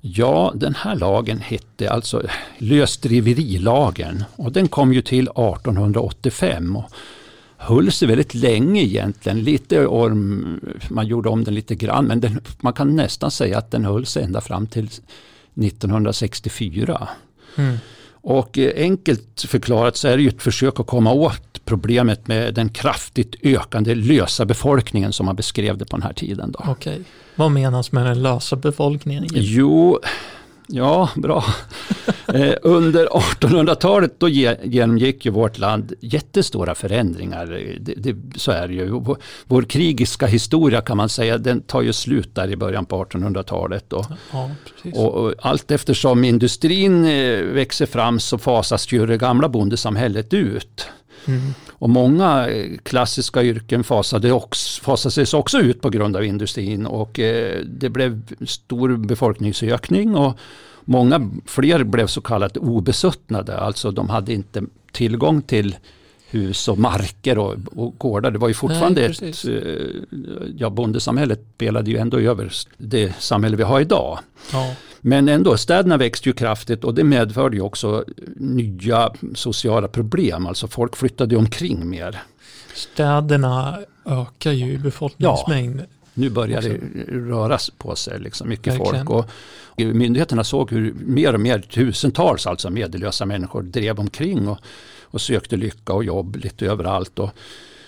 Ja, 0.00 0.52
den 0.54 0.74
här 0.74 0.94
lagen 0.94 1.38
hette 1.38 1.90
alltså 1.90 2.22
lösdriverilagen 2.58 4.24
och 4.36 4.52
den 4.52 4.68
kom 4.68 4.92
ju 4.92 5.02
till 5.02 5.28
1885 5.28 6.76
och 6.76 6.92
höll 7.56 7.92
sig 7.92 8.08
väldigt 8.08 8.34
länge 8.34 8.82
egentligen. 8.82 9.44
Lite 9.44 9.86
orm, 9.86 10.60
man 10.90 11.06
gjorde 11.06 11.28
om 11.28 11.44
den 11.44 11.54
lite 11.54 11.74
grann 11.74 12.04
men 12.04 12.20
den, 12.20 12.40
man 12.60 12.72
kan 12.72 12.96
nästan 12.96 13.30
säga 13.30 13.58
att 13.58 13.70
den 13.70 13.84
höll 13.84 14.06
sig 14.06 14.22
ända 14.22 14.40
fram 14.40 14.66
till 14.66 14.88
1964. 15.54 17.08
Mm. 17.56 17.76
Och 18.22 18.58
eh, 18.58 18.72
enkelt 18.76 19.44
förklarat 19.48 19.96
så 19.96 20.08
är 20.08 20.16
det 20.16 20.22
ju 20.22 20.28
ett 20.28 20.42
försök 20.42 20.80
att 20.80 20.86
komma 20.86 21.12
åt 21.12 21.49
problemet 21.70 22.28
med 22.28 22.54
den 22.54 22.68
kraftigt 22.68 23.34
ökande 23.42 23.94
lösa 23.94 24.44
befolkningen 24.44 25.12
som 25.12 25.26
man 25.26 25.36
beskrev 25.36 25.78
det 25.78 25.84
på 25.86 25.96
den 25.96 26.02
här 26.02 26.12
tiden. 26.12 26.52
Då. 26.52 26.64
Okej. 26.68 27.00
Vad 27.34 27.50
menas 27.50 27.92
med 27.92 28.06
den 28.06 28.22
lösa 28.22 28.56
befolkningen? 28.56 29.24
Jo, 29.32 29.98
ja 30.66 31.08
bra. 31.16 31.44
Eh, 32.34 32.54
Under 32.62 33.06
1800-talet 33.06 34.20
då 34.20 34.28
ge- 34.28 34.56
genomgick 34.64 35.24
ju 35.24 35.30
vårt 35.30 35.58
land 35.58 35.92
jättestora 36.00 36.74
förändringar. 36.74 37.46
Det, 37.80 37.94
det, 37.96 38.16
så 38.38 38.50
är 38.52 38.68
det 38.68 38.74
ju. 38.74 38.88
Vår, 38.90 39.16
vår 39.44 39.62
krigiska 39.62 40.26
historia 40.26 40.80
kan 40.80 40.96
man 40.96 41.08
säga, 41.08 41.38
den 41.38 41.60
tar 41.60 41.82
ju 41.82 41.92
slut 41.92 42.34
där 42.34 42.50
i 42.50 42.56
början 42.56 42.86
på 42.86 43.04
1800-talet. 43.04 43.92
Och, 43.92 44.06
Ja, 44.32 44.50
och, 44.94 45.14
och 45.14 45.34
allt 45.42 45.70
eftersom 45.70 46.24
industrin 46.24 47.04
eh, 47.04 47.42
växer 47.42 47.86
fram 47.86 48.20
så 48.20 48.38
fasas 48.38 48.92
ju 48.92 49.06
det 49.06 49.16
gamla 49.18 49.48
bondesamhället 49.48 50.34
ut. 50.34 50.86
Mm. 51.26 51.54
Och 51.70 51.90
många 51.90 52.48
eh, 52.48 52.76
klassiska 52.82 53.42
yrken 53.42 53.84
fasade 53.84 54.32
också, 54.32 54.82
fasades 54.82 55.34
också 55.34 55.58
ut 55.58 55.80
på 55.80 55.90
grund 55.90 56.16
av 56.16 56.24
industrin 56.24 56.86
och 56.86 57.18
eh, 57.18 57.60
det 57.64 57.88
blev 57.88 58.22
stor 58.46 58.96
befolkningsökning 58.96 60.16
och 60.16 60.38
många 60.84 61.30
fler 61.46 61.84
blev 61.84 62.06
så 62.06 62.20
kallat 62.20 62.56
obesuttnade, 62.56 63.58
alltså 63.58 63.90
de 63.90 64.08
hade 64.10 64.32
inte 64.32 64.62
tillgång 64.92 65.42
till 65.42 65.76
hus 66.30 66.68
och 66.68 66.78
marker 66.78 67.38
och, 67.38 67.56
och 67.76 67.94
gårdar. 67.98 68.30
Det 68.30 68.38
var 68.38 68.48
ju 68.48 68.54
fortfarande 68.54 69.00
Nej, 69.20 69.30
ett, 69.30 69.44
eh, 69.44 70.12
ja 70.56 70.70
bondesamhället 70.70 71.40
spelade 71.54 71.90
ju 71.90 71.96
ändå 71.96 72.20
över 72.20 72.52
det 72.78 73.12
samhälle 73.18 73.56
vi 73.56 73.62
har 73.62 73.80
idag. 73.80 74.18
Ja. 74.52 74.74
Men 75.00 75.28
ändå, 75.28 75.56
städerna 75.56 75.96
växte 75.96 76.28
ju 76.28 76.32
kraftigt 76.32 76.84
och 76.84 76.94
det 76.94 77.04
medförde 77.04 77.56
ju 77.56 77.62
också 77.62 78.04
nya 78.36 79.12
sociala 79.34 79.88
problem. 79.88 80.46
Alltså 80.46 80.68
folk 80.68 80.96
flyttade 80.96 81.36
omkring 81.36 81.88
mer. 81.88 82.22
Städerna 82.74 83.78
ökar 84.06 84.52
ju 84.52 84.72
i 84.72 84.78
befolkningsmängd. 84.78 85.82
Nu 86.14 86.30
börjar 86.30 86.62
det 86.62 86.78
röra 87.12 87.58
på 87.78 87.96
sig 87.96 88.20
liksom 88.20 88.48
mycket 88.48 88.66
Verkligen. 88.66 89.06
folk. 89.06 89.10
Och, 89.10 89.30
och 89.64 89.80
myndigheterna 89.80 90.44
såg 90.44 90.70
hur 90.70 90.94
mer 91.06 91.34
och 91.34 91.40
mer 91.40 91.58
tusentals 91.58 92.46
alltså 92.46 92.70
medellösa 92.70 93.26
människor 93.26 93.62
drev 93.62 94.00
omkring 94.00 94.48
och, 94.48 94.58
och 95.02 95.20
sökte 95.20 95.56
lycka 95.56 95.92
och 95.92 96.04
jobb 96.04 96.36
lite 96.36 96.66
överallt. 96.66 97.18
Och, 97.18 97.30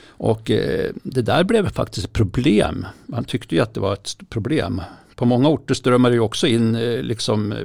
och 0.06 0.50
eh, 0.50 0.90
det 1.02 1.22
där 1.22 1.44
blev 1.44 1.68
faktiskt 1.68 2.06
ett 2.06 2.12
problem. 2.12 2.86
Man 3.06 3.24
tyckte 3.24 3.54
ju 3.54 3.60
att 3.60 3.74
det 3.74 3.80
var 3.80 3.92
ett 3.92 4.16
problem. 4.28 4.82
På 5.16 5.24
många 5.24 5.48
orter 5.48 5.74
strömmade 5.74 6.12
det 6.12 6.16
ju 6.16 6.20
också 6.20 6.46
in 6.46 6.74
eh, 6.74 7.02
liksom, 7.02 7.52
eh, 7.52 7.58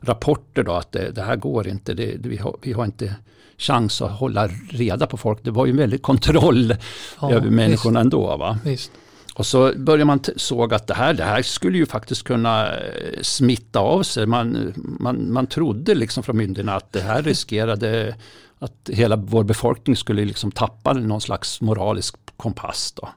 rapporter 0.00 0.62
då 0.62 0.72
att 0.72 0.92
det, 0.92 1.10
det 1.10 1.22
här 1.22 1.36
går 1.36 1.68
inte. 1.68 1.94
Det, 1.94 2.16
vi, 2.18 2.36
har, 2.36 2.56
vi 2.62 2.72
har 2.72 2.84
inte 2.84 3.14
chans 3.58 4.02
att 4.02 4.10
hålla 4.12 4.48
reda 4.70 5.06
på 5.06 5.16
folk. 5.16 5.38
Det 5.42 5.50
var 5.50 5.66
ju 5.66 5.70
en 5.70 5.76
väldig 5.76 6.02
kontroll 6.02 6.76
Ja, 7.20 7.32
över 7.32 7.50
människorna 7.50 8.00
ändå. 8.00 8.36
Va? 8.36 8.58
Visst, 8.64 8.66
visst. 8.66 8.92
Och 9.34 9.46
så 9.46 9.72
börjar 9.76 10.04
man 10.04 10.20
såg 10.36 10.74
att 10.74 10.86
det 10.86 10.94
här, 10.94 11.14
det 11.14 11.24
här 11.24 11.42
skulle 11.42 11.78
ju 11.78 11.86
faktiskt 11.86 12.22
kunna 12.22 12.66
eh, 12.76 12.78
smitta 13.22 13.78
av 13.78 14.02
sig. 14.02 14.26
Man, 14.26 14.72
man, 14.76 15.32
man 15.32 15.46
trodde 15.46 15.94
liksom 15.94 16.22
från 16.22 16.36
myndigheterna 16.36 16.76
att 16.76 16.92
det 16.92 17.00
här 17.00 17.22
riskerade 17.22 18.14
att 18.58 18.90
hela 18.92 19.16
vår 19.16 19.44
befolkning 19.44 19.96
skulle 19.96 20.24
liksom 20.24 20.52
tappa 20.52 20.92
någon 20.92 21.20
slags 21.20 21.60
moralisk 21.60 22.16
kompass. 22.36 22.92
Då. 22.92 23.08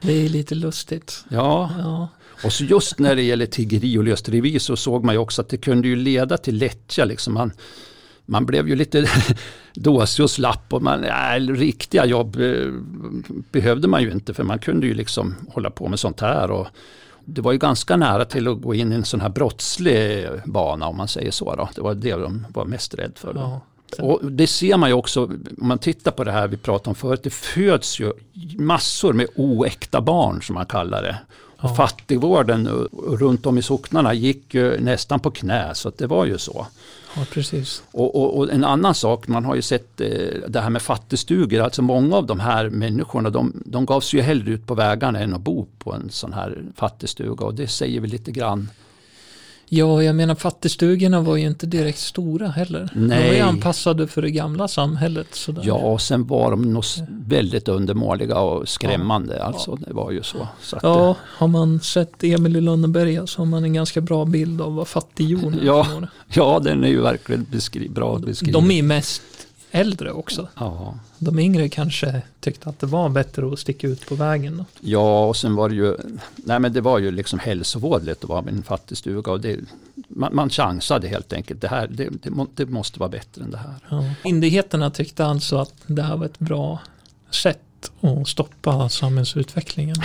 Det 0.00 0.12
är 0.12 0.28
lite 0.28 0.54
lustigt. 0.54 1.24
Ja, 1.28 1.70
Ja, 1.78 2.08
och 2.44 2.52
så 2.52 2.64
just 2.64 2.98
när 2.98 3.16
det 3.16 3.22
gäller 3.22 3.46
tiggeri 3.46 3.98
och 3.98 4.04
lösdriveri 4.04 4.58
så 4.58 4.76
såg 4.76 5.04
man 5.04 5.14
ju 5.14 5.18
också 5.18 5.42
att 5.42 5.48
det 5.48 5.56
kunde 5.56 5.88
ju 5.88 5.96
leda 5.96 6.38
till 6.38 6.58
lättja. 6.58 7.04
Liksom 7.04 7.34
man, 7.34 7.52
man 8.26 8.46
blev 8.46 8.68
ju 8.68 8.76
lite 8.76 9.08
dåsig 9.74 10.22
och 10.22 10.30
slapp 10.30 10.72
och 10.72 10.82
man, 10.82 11.02
ja, 11.02 11.38
riktiga 11.38 12.06
jobb 12.06 12.40
eh, 12.40 12.72
behövde 13.52 13.88
man 13.88 14.02
ju 14.02 14.10
inte 14.10 14.34
för 14.34 14.44
man 14.44 14.58
kunde 14.58 14.86
ju 14.86 14.94
liksom 14.94 15.34
hålla 15.48 15.70
på 15.70 15.88
med 15.88 15.98
sånt 15.98 16.20
här. 16.20 16.50
Och 16.50 16.66
det 17.24 17.40
var 17.40 17.52
ju 17.52 17.58
ganska 17.58 17.96
nära 17.96 18.24
till 18.24 18.48
att 18.48 18.60
gå 18.60 18.74
in 18.74 18.92
i 18.92 18.94
en 18.94 19.04
sån 19.04 19.20
här 19.20 19.28
brottslig 19.28 20.28
bana 20.44 20.88
om 20.88 20.96
man 20.96 21.08
säger 21.08 21.30
så. 21.30 21.54
Då. 21.54 21.68
Det 21.74 21.80
var 21.80 21.94
det 21.94 22.12
de 22.12 22.46
var 22.54 22.64
mest 22.64 22.94
rädd 22.94 23.12
för. 23.14 23.34
Ja. 23.34 23.60
Och 23.98 24.32
det 24.32 24.46
ser 24.46 24.76
man 24.76 24.88
ju 24.88 24.94
också 24.94 25.24
om 25.24 25.46
man 25.56 25.78
tittar 25.78 26.10
på 26.10 26.24
det 26.24 26.32
här 26.32 26.48
vi 26.48 26.56
pratade 26.56 26.88
om 26.88 26.94
förut. 26.94 27.20
Det 27.22 27.30
föds 27.30 28.00
ju 28.00 28.12
massor 28.58 29.12
med 29.12 29.26
oäkta 29.34 30.00
barn 30.00 30.42
som 30.42 30.54
man 30.54 30.66
kallar 30.66 31.02
det. 31.02 31.18
Ja. 31.68 31.74
Fattigvården 31.74 32.88
runt 33.08 33.46
om 33.46 33.58
i 33.58 33.62
socknarna 33.62 34.14
gick 34.14 34.54
ju 34.54 34.80
nästan 34.80 35.20
på 35.20 35.30
knä 35.30 35.74
så 35.74 35.92
det 35.96 36.06
var 36.06 36.24
ju 36.24 36.38
så. 36.38 36.66
ja 37.16 37.22
precis. 37.32 37.82
Och, 37.92 38.16
och, 38.16 38.38
och 38.38 38.52
en 38.52 38.64
annan 38.64 38.94
sak, 38.94 39.28
man 39.28 39.44
har 39.44 39.54
ju 39.54 39.62
sett 39.62 40.00
eh, 40.00 40.08
det 40.48 40.60
här 40.60 40.70
med 40.70 40.82
fattigstugor. 40.82 41.60
Alltså 41.60 41.82
många 41.82 42.16
av 42.16 42.26
de 42.26 42.40
här 42.40 42.70
människorna 42.70 43.30
de, 43.30 43.62
de 43.64 43.86
gav 43.86 44.00
sig 44.00 44.18
ju 44.18 44.22
hellre 44.22 44.50
ut 44.50 44.66
på 44.66 44.74
vägarna 44.74 45.18
än 45.20 45.34
att 45.34 45.40
bo 45.40 45.66
på 45.78 45.92
en 45.92 46.10
sån 46.10 46.32
här 46.32 46.64
fattigstuga. 46.76 47.44
Och 47.44 47.54
det 47.54 47.66
säger 47.66 48.00
väl 48.00 48.10
lite 48.10 48.30
grann. 48.30 48.68
Ja, 49.68 50.02
jag 50.02 50.16
menar 50.16 50.34
fattigstugorna 50.34 51.20
var 51.20 51.36
ju 51.36 51.46
inte 51.46 51.66
direkt 51.66 51.98
stora 51.98 52.48
heller. 52.48 52.90
De 52.94 53.08
var 53.08 53.16
ju 53.16 53.22
Nej. 53.22 53.40
anpassade 53.40 54.06
för 54.06 54.22
det 54.22 54.30
gamla 54.30 54.68
samhället. 54.68 55.26
Sådär. 55.32 55.62
Ja, 55.64 55.74
och 55.74 56.00
sen 56.00 56.26
var 56.26 56.50
de 56.50 56.72
nog 56.72 56.84
väldigt 57.08 57.68
undermåliga 57.68 58.38
och 58.38 58.68
skrämmande. 58.68 59.44
Alltså 59.44 59.74
det 59.76 59.92
var 59.92 60.10
ju 60.10 60.22
så. 60.22 60.48
så 60.62 60.76
att, 60.76 60.84
eh, 60.84 60.90
Ja, 60.90 61.16
har 61.22 61.48
man 61.48 61.80
sett 61.80 62.24
Emil 62.24 62.56
i 62.56 62.60
Lönneberga 62.60 63.26
så 63.26 63.40
har 63.40 63.46
man 63.46 63.64
en 63.64 63.72
ganska 63.72 64.00
bra 64.00 64.24
bild 64.24 64.60
av 64.60 64.74
vad 64.74 64.88
fattighjon 64.88 65.54
är. 65.54 65.64
Ja. 65.64 65.86
Ja, 66.28 66.60
den 66.64 66.84
är 66.84 66.88
ju 66.88 67.00
verkligen 67.00 67.46
beskri- 67.52 67.90
bra 67.92 68.18
beskriven. 68.18 68.52
De 68.52 68.70
är 68.70 68.82
mest 68.82 69.22
äldre 69.76 70.12
också. 70.12 70.48
ja. 70.54 70.98
De 71.18 71.38
yngre 71.38 71.68
kanske 71.68 72.22
tyckte 72.40 72.68
att 72.68 72.80
det 72.80 72.86
var 72.86 73.08
bättre 73.08 73.52
att 73.52 73.58
sticka 73.58 73.86
ut 73.86 74.06
på 74.08 74.14
vägen. 74.14 74.56
Då. 74.56 74.64
ja, 74.80 75.26
och 75.26 75.36
sen 75.36 75.54
var 75.54 75.68
det 75.68 75.74
ju, 75.74 75.96
nej 76.36 76.58
men 76.58 76.72
det 76.72 76.80
var 76.80 76.98
ju 76.98 77.10
liksom 77.10 77.38
hälsovådligt 77.38 78.24
att 78.24 78.28
vara 78.28 78.42
med 78.42 78.54
en 78.54 78.62
fattigstuga. 78.62 79.32
Och 79.32 79.40
det, 79.40 79.58
man, 80.08 80.34
man 80.34 80.50
chansade 80.50 81.08
helt 81.08 81.32
enkelt. 81.32 81.60
Det 81.60 81.68
här, 81.68 81.86
det, 81.86 82.08
det, 82.22 82.46
det 82.54 82.66
måste 82.66 83.00
vara 83.00 83.10
bättre 83.10 83.44
än 83.44 83.50
det 83.50 83.58
här. 83.58 83.74
Ja. 83.88 84.04
Myndigheterna 84.24 84.90
tyckte 84.90 85.26
alltså 85.26 85.58
att 85.58 85.74
det 85.86 86.02
här 86.02 86.16
var 86.16 86.26
ett 86.26 86.38
bra 86.38 86.80
sätt 87.30 87.90
att 88.00 88.28
stoppa 88.28 88.88
samhällsutvecklingen. 88.88 89.96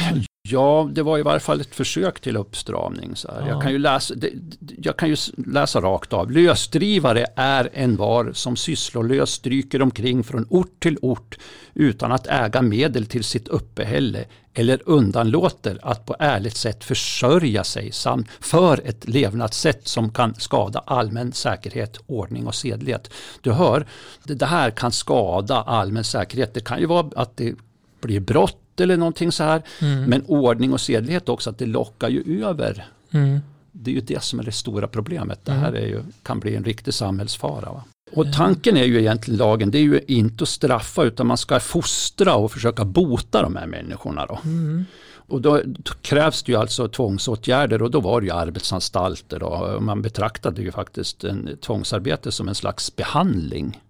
Ja, 0.51 0.89
det 0.91 1.01
var 1.01 1.19
i 1.19 1.21
varje 1.21 1.39
fall 1.39 1.61
ett 1.61 1.75
försök 1.75 2.19
till 2.19 2.37
uppstramning. 2.37 3.15
Så. 3.15 3.27
Ja. 3.39 3.47
Jag, 3.47 3.61
kan 3.61 3.71
ju 3.71 3.77
läsa, 3.77 4.15
det, 4.15 4.29
jag 4.77 4.97
kan 4.97 5.09
ju 5.09 5.15
läsa 5.37 5.81
rakt 5.81 6.13
av. 6.13 6.31
Lösdrivare 6.31 7.25
är 7.35 7.69
en 7.73 7.95
var 7.95 8.31
som 8.33 8.55
sysslolöst 8.55 9.33
stryker 9.33 9.81
omkring 9.81 10.23
från 10.23 10.45
ort 10.49 10.79
till 10.79 10.97
ort 11.01 11.37
utan 11.73 12.11
att 12.11 12.27
äga 12.27 12.61
medel 12.61 13.05
till 13.05 13.23
sitt 13.23 13.47
uppehälle 13.47 14.25
eller 14.53 14.81
undanlåter 14.85 15.79
att 15.81 16.05
på 16.05 16.15
ärligt 16.19 16.57
sätt 16.57 16.83
försörja 16.83 17.63
sig 17.63 17.91
samt 17.91 18.27
för 18.39 18.81
ett 18.85 19.07
levnadssätt 19.07 19.87
som 19.87 20.13
kan 20.13 20.35
skada 20.35 20.83
allmän 20.85 21.33
säkerhet, 21.33 21.97
ordning 22.07 22.47
och 22.47 22.55
sedlighet. 22.55 23.13
Du 23.41 23.51
hör, 23.51 23.85
det 24.23 24.45
här 24.45 24.71
kan 24.71 24.91
skada 24.91 25.61
allmän 25.61 26.03
säkerhet. 26.03 26.53
Det 26.53 26.65
kan 26.65 26.79
ju 26.79 26.85
vara 26.85 27.09
att 27.15 27.37
det 27.37 27.55
blir 28.01 28.19
brott 28.19 28.57
eller 28.81 28.97
någonting 28.97 29.31
så 29.31 29.43
här. 29.43 29.61
Mm. 29.81 30.03
Men 30.03 30.23
ordning 30.27 30.73
och 30.73 30.81
sedlighet 30.81 31.29
också, 31.29 31.49
att 31.49 31.57
det 31.57 31.65
lockar 31.65 32.09
ju 32.09 32.45
över. 32.45 32.85
Mm. 33.11 33.39
Det 33.71 33.91
är 33.91 33.95
ju 33.95 34.01
det 34.01 34.23
som 34.23 34.39
är 34.39 34.43
det 34.43 34.51
stora 34.51 34.87
problemet. 34.87 35.39
Det 35.43 35.51
Mm. 35.51 35.63
här 35.63 35.73
är 35.73 35.87
ju, 35.87 35.99
kan 36.23 36.39
bli 36.39 36.55
en 36.55 36.63
riktig 36.63 36.93
samhällsfara. 36.93 37.71
Va? 37.71 37.83
Och 38.13 38.33
tanken 38.33 38.77
är 38.77 38.83
ju 38.83 38.99
egentligen 38.99 39.37
lagen, 39.37 39.71
det 39.71 39.77
är 39.77 39.81
ju 39.83 40.01
inte 40.07 40.43
att 40.43 40.49
straffa 40.49 41.03
utan 41.03 41.27
man 41.27 41.37
ska 41.37 41.59
fostra 41.59 42.35
och 42.35 42.51
försöka 42.51 42.85
bota 42.85 43.41
de 43.41 43.55
här 43.55 43.67
människorna. 43.67 44.25
Då. 44.25 44.39
Mm. 44.43 44.85
Och 45.13 45.41
då 45.41 45.61
krävs 46.01 46.43
det 46.43 46.51
ju 46.51 46.57
alltså 46.57 46.87
tvångsåtgärder 46.87 47.81
och 47.81 47.91
då 47.91 47.99
var 47.99 48.21
det 48.21 48.27
ju 48.27 48.33
arbetsanstalter. 48.33 49.43
Och 49.43 49.83
man 49.83 50.01
betraktade 50.01 50.61
ju 50.61 50.71
faktiskt 50.71 51.23
en 51.23 51.57
tvångsarbete 51.61 52.31
som 52.31 52.47
en 52.47 52.55
slags 52.55 52.95
behandling. 52.95 53.81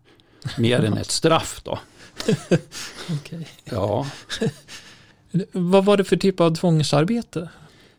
Mer 0.58 0.80
än 0.80 0.98
ett 0.98 1.12
straff 1.12 1.62
då. 1.64 1.80
Okej. 3.12 3.48
Ja, 3.64 4.08
Vad 5.52 5.86
var 5.86 5.98
det 5.98 6.04
för 6.04 6.18
typ 6.18 6.40
av 6.40 6.56
tvångsarbete? 6.56 7.50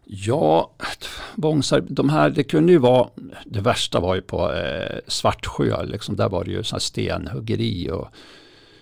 Ja, 0.04 0.70
tvångsar, 1.36 1.80
de 1.88 2.08
här, 2.10 2.30
det 2.30 2.42
kunde 2.44 2.72
ju 2.72 2.78
vara, 2.78 3.08
det 3.46 3.60
värsta 3.60 4.00
var 4.00 4.14
ju 4.14 4.22
på 4.22 4.52
eh, 4.52 4.98
Svartsjö, 5.06 5.84
liksom, 5.84 6.16
där 6.16 6.28
var 6.28 6.44
det 6.44 6.50
ju 6.50 6.62
sån 6.64 6.80
stenhuggeri 6.80 7.90
och 7.90 8.08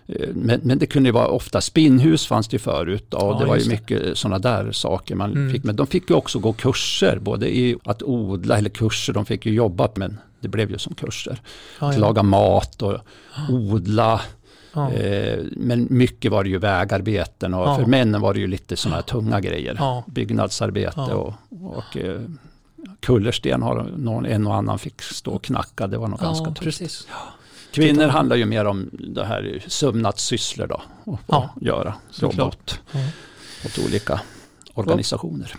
Eh, 0.06 0.28
Men, 0.34 0.60
men 0.64 0.78
det 0.78 0.86
kunde 0.86 1.08
ju 1.08 1.12
vara 1.12 1.26
ofta 1.28 1.60
spinnhus 1.60 2.26
fanns 2.26 2.48
det 2.48 2.58
förut 2.58 3.14
och 3.14 3.22
Ja, 3.22 3.38
det 3.40 3.46
var 3.46 3.56
ju 3.56 3.68
mycket 3.68 4.18
sådana 4.18 4.38
där 4.38 4.72
saker 4.72 5.14
man 5.14 5.30
Mm. 5.32 5.52
fick. 5.52 5.64
Men 5.64 5.76
de 5.76 5.86
fick 5.86 6.10
ju 6.10 6.16
också 6.16 6.38
gå 6.38 6.52
kurser, 6.52 7.18
både 7.18 7.56
i 7.56 7.76
att 7.84 8.02
odla 8.02 8.58
eller 8.58 8.70
kurser, 8.70 9.12
de 9.12 9.26
fick 9.26 9.46
ju 9.46 9.52
jobba 9.52 9.88
men 9.94 10.18
det 10.40 10.48
blev 10.48 10.70
ju 10.70 10.78
som 10.78 10.94
kurser. 10.94 11.40
Ja, 11.80 11.88
Att 11.88 11.94
ja. 11.94 12.00
laga 12.00 12.22
mat 12.22 12.82
och 12.82 12.98
odla. 13.50 14.20
Ja. 14.72 14.92
Eh, 14.92 15.38
men 15.52 15.86
mycket 15.90 16.30
var 16.32 16.44
det 16.44 16.50
ju 16.50 16.58
vägarbeten 16.58 17.54
och 17.54 17.68
Ja. 17.68 17.76
för 17.76 17.86
männen 17.86 18.20
var 18.20 18.34
det 18.34 18.40
ju 18.40 18.46
lite 18.46 18.76
sådana 18.76 18.96
här 18.96 19.02
tunga 19.02 19.40
grejer. 19.40 19.76
Ja. 19.78 20.04
Byggnadsarbete 20.06 21.00
och, 21.00 21.34
och 21.62 21.96
eh, 21.96 22.20
kullersten 23.00 23.62
har 23.62 23.92
någon, 23.96 24.26
en 24.26 24.46
och 24.46 24.54
annan 24.54 24.78
fick 24.78 25.02
stå 25.02 25.30
och 25.32 25.42
knacka. 25.44 25.86
Det 25.86 25.98
var 25.98 26.08
nog 26.08 26.18
ganska 26.20 26.46
tufft. 26.46 26.60
precis. 26.60 27.06
Kvinnor 27.72 28.06
handlar 28.08 28.36
ju 28.36 28.44
mer 28.46 28.64
om 28.64 28.90
det 28.92 29.24
här 29.24 29.64
sömnadssysslor 29.68 30.66
då. 30.66 30.82
Och, 31.04 31.18
Ja. 31.26 31.54
göra, 31.60 31.84
jobba 31.84 32.32
Såklart. 32.32 32.80
åt, 32.94 32.98
åt 33.66 33.86
olika 33.86 34.20
organisationer. 34.74 35.54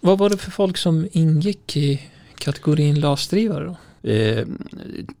Vad 0.00 0.18
var 0.18 0.30
det 0.30 0.36
för 0.36 0.50
folk 0.50 0.76
som 0.76 1.08
ingick 1.12 1.76
i 1.76 2.02
kategorin 2.38 3.00
lasdrivare 3.00 3.64
då? 4.02 4.08
Eh, 4.10 4.46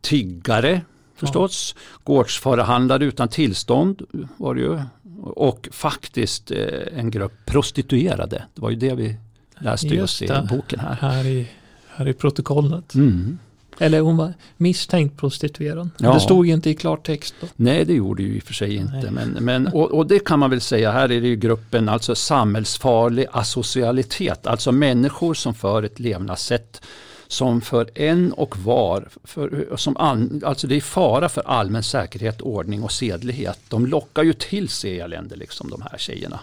tiggare 0.00 0.80
förstås, 1.18 1.74
gårdsförhandlare 2.04 3.04
utan 3.04 3.28
tillstånd 3.28 4.02
var 4.36 4.54
det 4.54 4.60
ju. 4.60 4.80
Och 5.22 5.68
faktiskt 5.72 6.50
eh, 6.50 6.58
en 6.96 7.10
grupp 7.10 7.32
prostituerade. 7.46 8.42
Det 8.54 8.60
var 8.60 8.70
ju 8.70 8.76
det 8.76 8.94
vi 8.94 9.16
läste 9.58 9.86
Just 9.86 10.20
just, 10.20 10.32
i 10.32 10.54
boken 10.56 10.80
här. 10.80 10.94
Här 10.94 11.26
i, 11.26 11.48
här 11.88 12.08
i 12.08 12.12
protokollet. 12.12 12.94
Mm. 12.94 13.38
Eller 13.78 14.00
hon 14.00 14.16
var 14.16 14.34
misstänkt 14.56 15.20
prostituerad. 15.20 15.90
Ja. 15.98 16.14
Det 16.14 16.20
stod 16.20 16.46
ju 16.46 16.52
inte 16.52 16.70
i 16.70 16.74
klartext 16.74 17.34
då. 17.40 17.46
Nej, 17.56 17.84
det 17.84 17.94
gjorde 17.94 18.22
ju 18.22 18.36
i 18.36 18.38
och 18.38 18.42
för 18.42 18.54
sig 18.54 18.74
inte. 18.74 18.92
Nej. 18.92 19.10
Men, 19.10 19.44
men, 19.44 19.66
och, 19.66 19.90
och 19.90 20.06
det 20.06 20.18
kan 20.18 20.38
man 20.38 20.50
väl 20.50 20.60
säga, 20.60 20.92
här 20.92 21.12
är 21.12 21.20
det 21.20 21.28
ju 21.28 21.36
gruppen 21.36 21.88
alltså 21.88 22.14
samhällsfarlig 22.14 23.26
asocialitet. 23.32 24.46
Alltså 24.46 24.72
människor 24.72 25.34
som 25.34 25.54
för 25.54 25.82
ett 25.82 25.98
levnadssätt 25.98 26.82
som 27.28 27.60
för 27.60 27.90
en 27.94 28.32
och 28.32 28.58
var, 28.58 29.08
för, 29.24 29.76
som 29.76 29.96
an, 29.96 30.42
alltså 30.44 30.66
det 30.66 30.76
är 30.76 30.80
fara 30.80 31.28
för 31.28 31.42
allmän 31.46 31.82
säkerhet, 31.82 32.40
ordning 32.40 32.82
och 32.82 32.92
sedlighet. 32.92 33.58
De 33.68 33.86
lockar 33.86 34.22
ju 34.22 34.32
till 34.32 34.68
sig 34.68 35.00
elände, 35.00 35.36
liksom 35.36 35.70
de 35.70 35.82
här 35.82 35.98
tjejerna. 35.98 36.40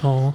Ja, 0.00 0.32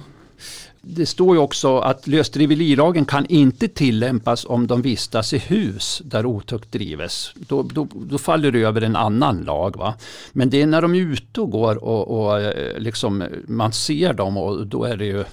Det 0.80 1.06
står 1.06 1.36
ju 1.36 1.42
också 1.42 1.78
att 1.78 2.06
lösdriverilagen 2.06 3.04
kan 3.04 3.26
inte 3.26 3.68
tillämpas 3.68 4.44
om 4.44 4.66
de 4.66 4.82
vistas 4.82 5.32
i 5.32 5.38
hus 5.38 6.02
där 6.04 6.26
otukt 6.26 6.72
drives. 6.72 7.32
Då, 7.34 7.62
då, 7.62 7.88
då 7.94 8.18
faller 8.18 8.50
det 8.50 8.62
över 8.62 8.80
en 8.80 8.96
annan 8.96 9.38
lag. 9.44 9.76
Va? 9.76 9.94
Men 10.32 10.50
det 10.50 10.62
är 10.62 10.66
när 10.66 10.82
de 10.82 10.94
är 10.94 10.98
ute 10.98 11.40
och 11.40 11.50
går 11.50 11.84
och, 11.84 12.20
och 12.20 12.40
eh, 12.40 12.78
liksom, 12.78 13.24
man 13.48 13.72
ser 13.72 14.12
dem 14.12 14.36
och 14.36 14.66
då, 14.66 14.84
är 14.84 14.96
det 14.96 15.06
ju, 15.06 15.24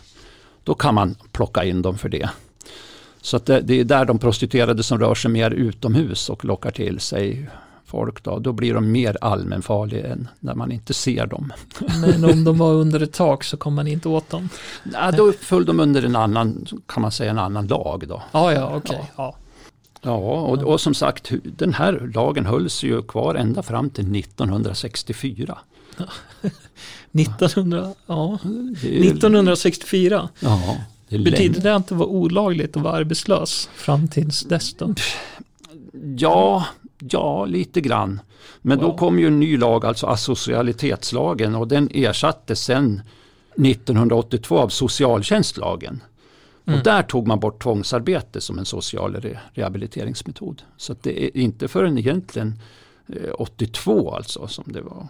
då 0.64 0.74
kan 0.74 0.96
man 0.96 1.16
plocka 1.32 1.64
in 1.64 1.82
dem 1.82 1.98
för 1.98 2.10
det. 2.10 2.30
Så 3.24 3.38
det, 3.38 3.62
det 3.62 3.80
är 3.80 3.84
där 3.84 4.06
de 4.06 4.20
prostituerade 4.20 4.84
som 4.84 5.00
rör 5.00 5.16
sig 5.16 5.32
mer 5.32 5.52
utomhus 5.52 6.30
och 6.30 6.46
lockar 6.46 6.72
till 6.72 7.00
sig 7.00 7.50
folk. 7.86 8.24
Då, 8.24 8.40
då 8.40 8.52
blir 8.54 8.74
de 8.74 8.92
mer 8.92 9.18
allmänfarliga 9.22 10.08
än 10.08 10.28
när 10.40 10.56
man 10.56 10.72
inte 10.72 10.94
ser 10.94 11.28
dem. 11.28 11.54
men 12.02 12.26
om 12.26 12.44
de 12.44 12.58
var 12.58 12.74
under 12.74 13.00
ett 13.02 13.14
tak 13.14 13.44
så 13.44 13.58
kom 13.58 13.74
man 13.74 13.88
inte 13.88 14.10
åt 14.10 14.30
dem. 14.30 14.50
Ja, 14.94 15.12
då 15.12 15.32
föll 15.32 15.66
de 15.66 15.80
under 15.80 16.04
en 16.04 16.16
annan, 16.16 16.66
kan 16.86 17.02
man 17.02 17.12
säga, 17.12 17.32
en 17.32 17.40
annan 17.40 17.68
lag. 17.68 18.04
Då. 18.08 18.24
Ja, 18.32 18.54
ja, 18.54 18.76
okej. 18.76 19.12
Ja. 19.16 19.36
Ja, 20.02 20.16
och, 20.18 20.58
och 20.64 20.82
som 20.82 20.94
sagt, 20.94 21.32
den 21.44 21.74
här 21.74 22.12
lagen 22.14 22.46
hölls 22.46 22.84
ju 22.84 23.02
kvar 23.02 23.36
ända 23.36 23.64
fram 23.64 23.90
till 23.90 24.16
1964. 24.16 25.58
1900, 27.12 27.94
ja. 28.08 28.40
Det 28.82 28.88
är 28.88 28.92
ju- 28.92 29.10
1964. 29.10 30.30
Ja, 30.40 30.78
det 31.18 31.32
Betyder 31.32 31.62
det 31.62 31.76
att 31.76 31.88
det 31.88 31.96
var 31.96 32.06
olagligt 32.06 32.78
att 32.78 32.84
vara 32.84 32.94
arbetslös 32.94 33.70
fram 33.76 34.08
tills 34.08 34.42
dess 34.42 34.74
då? 34.74 34.94
Ja, 36.18 36.66
ja, 37.00 37.46
lite 37.46 37.82
grann. 37.82 38.22
Men 38.62 38.80
då 38.80 38.88
Wow. 38.88 38.98
kom 38.98 39.20
ju 39.20 39.28
en 39.28 39.40
ny 39.40 39.58
lag, 39.58 39.86
alltså 39.86 40.08
asocialitetslagen, 40.08 41.56
och 41.56 41.68
den 41.68 41.90
ersattes 41.94 42.62
sen 42.64 43.02
1982 43.56 44.58
av 44.60 44.70
socialtjänstlagen. 44.70 46.02
Mm. 46.66 46.80
Och 46.80 46.84
där 46.84 47.04
tog 47.04 47.28
man 47.28 47.40
bort 47.40 47.64
tvångsarbete 47.64 48.42
som 48.42 48.60
en 48.60 48.66
social 48.66 49.16
re 49.16 49.40
rehabiliteringsmetod. 49.54 50.62
Så 50.78 50.96
det 51.02 51.26
är 51.26 51.38
inte 51.38 51.68
förrän 51.68 51.98
egentligen 51.98 52.60
eh, 53.08 53.32
82 53.38 54.16
alltså 54.16 54.48
som 54.48 54.64
det 54.68 54.82
var. 54.82 55.08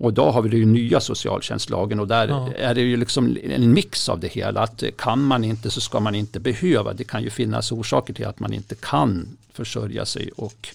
Och 0.00 0.10
idag 0.10 0.32
har 0.32 0.42
vi 0.42 0.60
den 0.60 0.72
nya 0.72 1.00
socialtjänstlagen 1.00 2.00
och 2.00 2.08
där 2.08 2.28
Ja. 2.28 2.52
är 2.56 2.74
det 2.74 2.80
ju 2.80 2.96
liksom 2.96 3.36
en 3.42 3.72
mix 3.74 4.08
av 4.08 4.20
det 4.20 4.28
hela. 4.28 4.60
Att 4.60 4.82
eh, 4.82 4.88
kan 4.98 5.22
man 5.22 5.44
inte 5.44 5.70
så 5.70 5.80
ska 5.80 6.00
man 6.00 6.14
inte 6.14 6.40
behöva. 6.40 6.92
Det 6.92 7.04
kan 7.04 7.22
ju 7.22 7.30
finnas 7.30 7.72
orsaker 7.72 8.14
till 8.14 8.26
att 8.26 8.40
man 8.40 8.52
inte 8.52 8.74
kan 8.74 9.36
försörja 9.52 10.04
sig 10.06 10.30
och, 10.36 10.68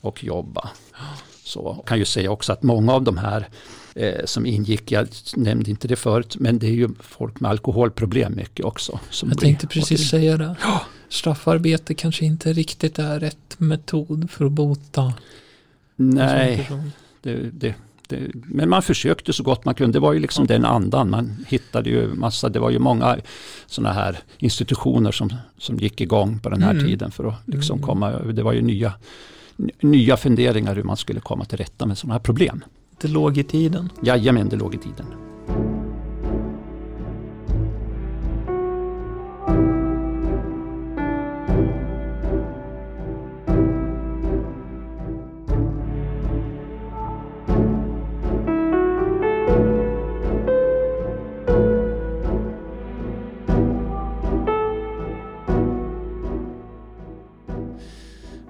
och 0.00 0.24
jobba. 0.24 0.68
Så 1.44 1.74
jag 1.78 1.86
kan 1.86 1.98
ju 1.98 2.04
säga 2.04 2.30
också 2.30 2.52
att 2.52 2.62
många 2.62 2.92
av 2.92 3.02
de 3.02 3.16
här 3.18 3.48
eh, 3.94 4.24
som 4.24 4.46
ingick, 4.46 4.92
jag 4.92 5.08
nämnde 5.36 5.70
inte 5.70 5.88
det 5.88 5.96
förut, 5.96 6.36
men 6.38 6.58
det 6.58 6.66
är 6.66 6.70
ju 6.74 6.88
folk 7.00 7.40
med 7.40 7.50
alkoholproblem 7.50 8.34
mycket 8.36 8.64
också. 8.64 9.00
Som 9.10 9.28
Jag 9.28 9.38
blir- 9.38 9.46
tänkte 9.48 9.66
precis 9.66 10.10
säga 10.10 10.36
det. 10.36 10.56
Straffarbete 11.08 11.94
kanske 11.94 12.24
inte 12.24 12.52
riktigt 12.52 12.98
är 12.98 13.20
rätt 13.20 13.54
metod 13.58 14.30
för 14.30 14.44
att 14.44 14.52
bota 14.52 15.14
Nej, 15.96 16.68
det, 17.22 17.50
det, 17.52 17.74
det, 18.12 18.30
men 18.34 18.68
man 18.68 18.82
försökte 18.82 19.32
så 19.32 19.42
gott 19.42 19.64
man 19.64 19.74
kunde. 19.74 19.92
Det 19.92 20.00
var 20.00 20.12
ju 20.12 20.20
liksom 20.20 20.46
den 20.46 20.64
andan. 20.64 21.10
Man 21.10 21.44
hittade 21.48 21.90
ju 21.90 22.06
massa, 22.14 22.48
det 22.48 22.58
var 22.60 22.70
ju 22.70 22.78
många 22.78 23.16
sådana 23.66 23.92
här 23.94 24.18
institutioner 24.38 25.12
som, 25.12 25.34
som 25.58 25.76
gick 25.76 26.00
igång 26.00 26.38
på 26.38 26.48
den 26.48 26.62
här 26.62 26.70
Mm. 26.72 26.84
tiden 26.86 27.10
för 27.10 27.24
att 27.24 27.34
liksom 27.46 27.76
Mm. 27.76 27.86
komma. 27.86 28.10
Det 28.10 28.42
var 28.42 28.52
ju 28.52 28.62
nya, 28.62 28.92
nya 29.80 30.16
funderingar 30.16 30.74
hur 30.74 30.82
man 30.82 30.96
skulle 30.96 31.20
komma 31.20 31.44
till 31.44 31.58
rätta 31.58 31.86
med 31.86 31.98
sådana 31.98 32.14
här 32.14 32.20
problem. 32.20 32.64
Det 33.00 33.08
låg 33.08 33.38
i 33.38 33.42
tiden. 33.44 33.88
Jajamän, 34.02 34.48
det 34.48 34.56
låg 34.56 34.74
i 34.74 34.78
tiden. 34.78 35.06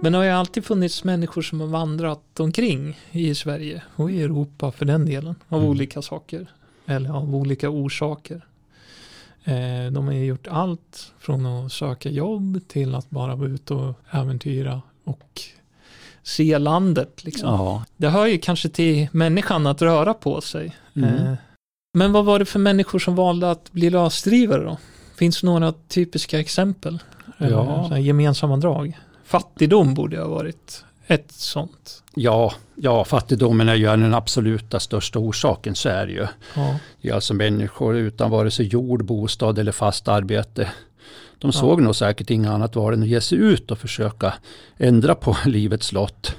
Men 0.02 0.12
det 0.12 0.18
har 0.18 0.24
ju 0.24 0.30
alltid 0.30 0.64
funnits 0.64 1.04
människor 1.04 1.42
som 1.42 1.60
har 1.60 1.66
vandrat 1.66 2.40
omkring 2.40 2.98
i 3.10 3.34
Sverige 3.34 3.82
och 3.96 4.10
i 4.10 4.22
Europa 4.22 4.72
för 4.72 4.84
den 4.84 5.06
delen. 5.06 5.34
Av 5.48 5.58
Mm. 5.58 5.70
olika 5.70 6.02
saker. 6.02 6.46
Eller 6.86 7.10
av 7.10 7.34
olika 7.34 7.70
orsaker. 7.70 8.44
Eh, 9.44 9.92
de 9.92 10.06
har 10.06 10.12
ju 10.12 10.24
gjort 10.24 10.46
allt 10.50 11.12
från 11.18 11.46
att 11.46 11.72
söka 11.72 12.08
jobb 12.10 12.60
till 12.68 12.94
att 12.94 13.10
bara 13.10 13.34
vara 13.36 13.48
ute 13.48 13.74
och 13.74 13.94
äventyra 14.10 14.82
och 15.04 15.40
se 16.22 16.58
landet. 16.58 17.24
Liksom. 17.24 17.48
Ja. 17.48 17.84
Det 17.96 18.08
hör 18.08 18.26
ju 18.26 18.38
kanske 18.38 18.68
till 18.68 19.08
människan 19.12 19.66
att 19.66 19.82
röra 19.82 20.14
på 20.14 20.40
sig. 20.40 20.76
Mm. 20.96 21.14
Eh, 21.14 21.34
men 21.98 22.12
vad 22.12 22.24
var 22.24 22.38
det 22.38 22.44
för 22.44 22.58
människor 22.58 22.98
som 22.98 23.14
valde 23.16 23.50
att 23.50 23.72
bli 23.72 23.90
lösdrivare 23.90 24.64
då? 24.64 24.78
Finns 25.16 25.40
det 25.40 25.46
några 25.46 25.72
typiska 25.88 26.40
exempel? 26.40 26.98
Eh, 27.38 27.48
Ja. 27.48 27.98
gemensamma 27.98 28.56
drag? 28.56 28.98
Fattigdom 29.32 29.94
borde 29.94 30.20
ha 30.20 30.28
varit 30.28 30.84
ett 31.06 31.32
sånt. 31.32 32.02
Ja, 32.14 32.52
ja, 32.74 33.04
fattigdomen 33.04 33.68
är 33.68 33.74
ju 33.74 33.84
den 33.86 34.14
absoluta 34.14 34.80
största 34.80 35.18
orsaken, 35.18 35.74
så 35.74 35.88
är 35.88 36.06
det 36.06 36.12
ju. 36.12 36.26
Ja, 36.56 36.78
Det 37.02 37.08
är 37.08 37.14
alltså 37.14 37.34
människor 37.34 37.96
utan 37.96 38.30
vare 38.30 38.50
sig 38.50 38.66
jord, 38.66 39.04
bostad 39.04 39.58
eller 39.58 39.72
fast 39.72 40.08
arbete. 40.08 40.68
De 41.38 41.48
Ja. 41.48 41.52
såg 41.60 41.82
nog 41.82 41.96
säkert 41.96 42.30
inget 42.30 42.50
annat 42.50 42.76
var 42.76 42.92
än 42.92 43.02
att 43.02 43.08
ge 43.08 43.20
sig 43.20 43.38
ut 43.38 43.70
och 43.70 43.78
försöka 43.78 44.34
ändra 44.76 45.14
på 45.14 45.36
livets 45.46 45.92
lott. 45.92 46.36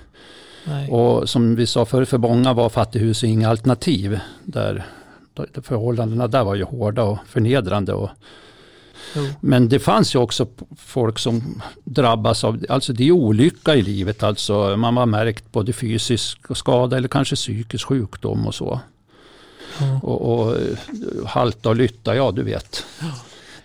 nej. 0.66 0.90
Och 0.90 1.30
som 1.30 1.56
vi 1.56 1.66
sa 1.68 1.86
förut, 1.86 2.10
för 2.10 2.18
många 2.18 2.54
var 2.54 2.70
fattighus 2.70 3.24
inga 3.24 3.50
alternativ. 3.50 4.20
Där, 4.44 4.86
där 5.34 5.62
förhållandena 5.62 6.28
där 6.28 6.44
var 6.44 6.56
ju 6.56 6.64
hårda 6.64 7.04
och 7.04 7.18
förnedrande. 7.28 7.94
Och, 7.94 8.10
Jo. 9.16 9.26
men 9.40 9.70
det 9.70 9.80
fanns 9.80 10.16
ju 10.16 10.20
också 10.20 10.48
folk 10.78 11.20
som 11.20 11.62
drabbas 11.84 12.44
av, 12.44 12.66
alltså 12.70 12.94
det 12.94 13.08
är 13.08 13.12
olycka 13.12 13.76
i 13.76 13.82
livet. 13.82 14.24
Alltså 14.24 14.78
man 14.78 14.98
har 14.98 15.06
märkt 15.06 15.52
både 15.52 15.74
fysisk 15.74 16.58
skada 16.58 16.98
eller 16.98 17.08
kanske 17.08 17.36
psykisk 17.36 17.88
sjukdom 17.88 18.48
och 18.48 18.56
så. 18.56 18.80
Ja. 19.80 20.00
Och, 20.04 20.22
och 20.34 20.56
eh, 20.56 20.78
halta 21.26 21.70
och 21.70 21.76
lytta, 21.76 22.16
ja 22.16 22.32
du 22.32 22.44
vet. 22.44 22.86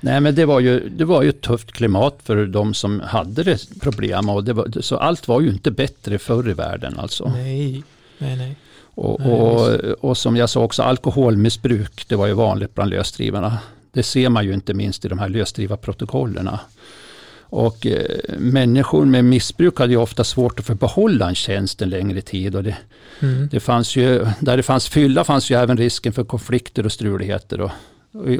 Nej 0.00 0.20
men 0.20 0.34
det 0.34 0.44
var, 0.44 0.60
ju, 0.60 0.88
det 0.88 1.04
var 1.04 1.22
ju 1.22 1.28
ett 1.28 1.40
tufft 1.40 1.72
klimat 1.72 2.18
för 2.24 2.46
de 2.46 2.74
som 2.74 3.00
hade 3.00 3.42
det 3.42 3.80
problem. 3.80 4.28
Och 4.28 4.44
det 4.44 4.52
var, 4.52 4.80
så 4.80 4.96
allt 4.96 5.28
var 5.28 5.40
ju 5.40 5.48
inte 5.48 5.70
bättre 5.70 6.18
förr 6.18 6.50
i 6.50 6.52
världen 6.52 6.98
alltså. 6.98 7.28
Nej. 7.28 7.82
nej, 8.18 8.36
nej. 8.36 8.56
Och, 8.94 9.20
och, 9.20 9.68
och 10.00 10.18
som 10.18 10.36
jag 10.36 10.50
sa 10.50 10.60
också, 10.60 10.82
alkoholmissbruk, 10.82 12.04
det 12.08 12.16
var 12.16 12.26
ju 12.26 12.32
vanligt 12.32 12.74
bland 12.74 12.90
lösdrivarna. 12.90 13.58
Det 13.92 14.02
ser 14.02 14.28
man 14.28 14.44
ju 14.44 14.54
inte 14.54 14.74
minst 14.74 15.04
i 15.04 15.08
de 15.08 15.18
här 15.18 15.28
lösdrivarprotokollerna. 15.28 16.60
Och 17.50 17.86
eh, 17.86 18.04
människor 18.38 19.04
med 19.04 19.24
missbruk 19.24 19.78
hade 19.78 19.92
ju 19.92 19.98
ofta 19.98 20.24
svårt 20.24 20.60
att 20.60 20.66
få 20.66 20.74
behålla 20.74 21.28
en 21.28 21.34
tjänst 21.34 21.82
en 21.82 21.90
längre 21.90 22.20
tid. 22.20 22.56
Och 22.56 22.62
det, 22.64 22.76
Mm. 23.20 23.48
det 23.50 23.60
fanns 23.60 23.96
ju, 23.96 24.26
där 24.40 24.56
det 24.56 24.62
fanns 24.62 24.88
fylla 24.88 25.24
fanns 25.24 25.50
ju 25.50 25.56
även 25.56 25.76
risken 25.76 26.12
för 26.12 26.24
konflikter 26.24 26.84
och 26.86 26.92
struligheter. 26.92 27.60
Och, 27.60 27.70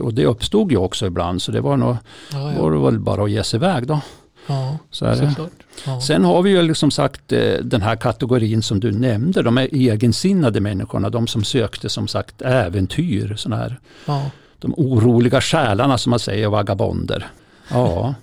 och 0.01 0.15
det 0.15 0.25
uppstod 0.27 0.71
ju 0.73 0.77
också 0.77 1.07
ibland, 1.07 1.43
så 1.43 1.53
det 1.53 1.61
var 1.61 1.77
nog 1.77 1.97
Ja, 2.33 2.53
ja. 2.53 2.63
var 2.63 2.73
det 2.73 2.79
väl 2.79 2.99
bara 2.99 3.25
att 3.25 3.31
ge 3.31 3.45
sig 3.45 3.57
iväg 3.57 3.87
då. 3.87 4.01
ja 4.47 4.79
Så 4.91 5.05
är 5.05 5.11
det. 5.17 5.29
såklart. 5.29 5.51
Ja. 5.87 6.01
Sen 6.01 6.25
har 6.25 6.43
vi 6.43 6.51
ju 6.51 6.63
liksom 6.63 6.91
sagt 6.91 7.33
eh, 7.33 7.53
den 7.63 7.83
här 7.83 7.97
kategorin 7.97 8.63
som 8.63 8.81
du 8.81 8.93
nämnde, 8.93 9.43
de 9.43 9.59
är 9.59 9.69
egensinnade 9.75 10.61
människorna, 10.61 11.11
de 11.11 11.27
som 11.27 11.45
sökte 11.45 11.89
som 11.89 12.09
sagt 12.09 12.43
äventyr, 12.43 13.35
såna 13.37 13.57
här, 13.57 13.79
ja. 14.07 14.31
De 14.59 14.75
oroliga 14.77 15.41
själarna 15.41 15.99
som 15.99 16.11
man 16.11 16.19
säger, 16.19 16.49
vagabonder. 16.49 17.27
Ja. 17.71 18.15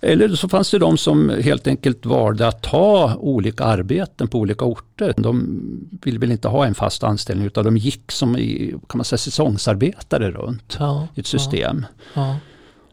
Eller 0.00 0.28
så 0.28 0.48
fanns 0.48 0.70
det 0.70 0.78
de 0.78 0.98
som 0.98 1.30
helt 1.30 1.66
enkelt 1.66 2.06
valde 2.06 2.48
att 2.48 2.62
ta 2.62 3.14
olika 3.20 3.64
arbeten 3.64 4.28
på 4.28 4.38
olika 4.38 4.64
orter. 4.64 5.14
De 5.16 5.60
ville 6.04 6.18
väl 6.18 6.30
inte 6.30 6.48
ha 6.48 6.66
en 6.66 6.74
fast 6.74 7.04
anställning 7.04 7.46
utan 7.46 7.64
de 7.64 7.76
gick 7.76 8.12
som 8.12 8.36
i, 8.36 8.74
kan 8.88 8.98
man 8.98 9.04
säga, 9.04 9.18
säsongsarbetare 9.18 10.30
runt 10.30 10.76
Ja, 10.78 11.08
i 11.14 11.20
ett 11.20 11.26
system. 11.26 11.86
Ja, 12.14 12.36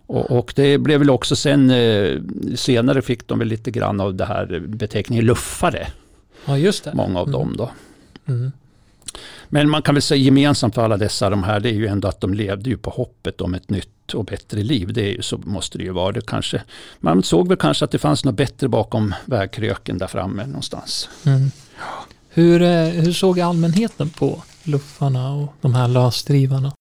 Och, 0.08 0.32
och 0.32 0.54
det 0.56 0.78
blev 0.78 0.99
väl 0.99 1.10
också 1.10 1.36
sen, 1.36 1.69
eh, 1.69 2.19
senare 2.56 3.01
fick 3.01 3.28
de 3.28 3.39
väl 3.39 3.47
lite 3.47 3.71
grann 3.71 3.99
av 4.01 4.15
det 4.15 4.25
här 4.25 4.63
beteckningen 4.67 5.25
luffare, 5.25 5.88
ja, 6.45 6.58
just 6.58 6.84
det. 6.84 6.93
många 6.93 7.19
av 7.19 7.28
Mm. 7.28 7.39
dem 7.39 7.56
då. 7.58 7.69
Mm. 8.28 8.51
Men 9.49 9.69
man 9.69 9.81
kan 9.81 9.95
väl 9.95 10.01
säga 10.01 10.21
gemensamt 10.21 10.75
för 10.75 10.84
alla 10.84 10.97
dessa 10.97 11.29
de 11.29 11.43
här, 11.43 11.60
det 11.60 11.69
är 11.69 11.73
ju 11.73 11.88
ändå 11.88 12.08
att 12.08 12.21
de 12.21 12.34
levde 12.34 12.69
ju 12.69 12.77
på 12.77 12.89
hoppet 12.89 13.41
om 13.41 13.53
ett 13.53 13.69
nytt 13.69 14.13
och 14.13 14.25
bättre 14.25 14.63
liv. 14.63 14.93
Det 14.93 15.01
är 15.01 15.12
ju, 15.12 15.21
så 15.21 15.38
måste 15.38 15.77
det 15.77 15.84
ju 15.84 15.91
vara. 15.91 16.12
Det 16.12 16.25
kanske, 16.25 16.62
man 16.99 17.23
såg 17.23 17.47
väl 17.47 17.58
kanske 17.58 17.86
att 17.86 17.91
det 17.91 17.99
fanns 17.99 18.25
något 18.25 18.36
bättre 18.36 18.67
bakom 18.67 19.13
vägkröken 19.25 19.97
där 19.97 20.08
framme 20.08 20.45
någonstans. 20.45 21.10
Mm. 21.25 21.51
Hur, 22.29 22.62
eh, 22.62 22.88
hur 22.88 23.13
såg 23.13 23.39
allmänheten 23.39 24.10
på 24.10 24.43
luffarna 24.63 25.34
och 25.34 25.53
de 25.62 25.73
här 25.73 25.88
lösdrivarna? 25.88 26.71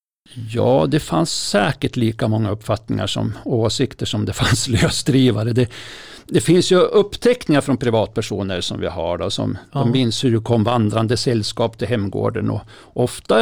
Ja, 0.50 0.86
det 0.88 1.00
fanns 1.00 1.48
säkert 1.48 1.96
lika 1.96 2.28
många 2.28 2.50
uppfattningar 2.50 3.06
som 3.06 3.32
åsikter 3.44 4.06
som 4.06 4.24
det 4.24 4.32
fanns 4.42 4.68
lösdrivare. 4.68 5.52
Det, 5.52 5.68
det 6.26 6.40
finns 6.40 6.72
ju 6.72 6.76
uppteckningar 6.76 7.60
från 7.60 7.76
privatpersoner 7.76 8.60
som 8.60 8.80
vi 8.80 8.86
har 8.86 9.18
då, 9.18 9.30
som 9.30 9.58
Ja. 9.72 9.78
de 9.80 9.90
minns 9.90 10.24
hur 10.24 10.32
det 10.32 10.40
kom 10.44 10.64
vandrande 10.64 11.16
sällskap 11.16 11.78
till 11.78 11.88
hemgården 11.88 12.50
och 12.50 12.60
ofta 12.92 13.36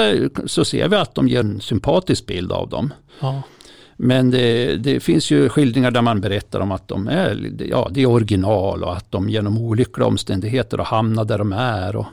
så 0.46 0.64
ser 0.64 0.88
vi 0.88 0.96
att 0.96 1.14
de 1.14 1.28
ger 1.28 1.40
en 1.40 1.60
sympatisk 1.60 2.26
bild 2.26 2.52
av 2.52 2.68
dem. 2.68 2.92
Ja, 3.20 3.42
Men 3.96 4.30
det, 4.30 4.76
det 4.76 5.00
finns 5.00 5.30
ju 5.30 5.48
skildringar 5.48 5.90
där 5.90 6.02
man 6.02 6.20
berättar 6.20 6.60
om 6.60 6.72
att 6.72 6.88
de 6.88 7.08
är, 7.08 7.52
ja, 7.68 7.88
det 7.90 8.02
är 8.02 8.06
original 8.06 8.84
och 8.84 8.96
att 8.96 9.12
de 9.12 9.28
genom 9.28 9.58
olyckliga 9.58 10.06
omständigheter 10.06 10.78
har 10.78 10.84
hamnat 10.84 11.28
där 11.28 11.38
de 11.38 11.52
är. 11.52 11.96
Och, 11.96 12.06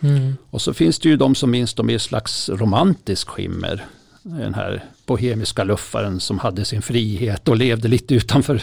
mm. 0.00 0.36
och 0.50 0.62
så 0.62 0.74
finns 0.74 0.98
det 0.98 1.08
ju 1.08 1.16
de 1.16 1.34
som 1.34 1.50
minns 1.50 1.74
dem 1.74 1.90
i 1.90 1.94
ett 1.94 2.02
slags 2.02 2.48
romantisk 2.48 3.28
skimmer. 3.28 3.84
Den 4.22 4.54
här 4.54 4.84
bohemiska 5.06 5.64
luffaren 5.64 6.20
som 6.20 6.38
hade 6.38 6.64
sin 6.64 6.82
frihet 6.82 7.48
och 7.48 7.56
levde 7.56 7.88
lite 7.88 8.14
utanför 8.14 8.62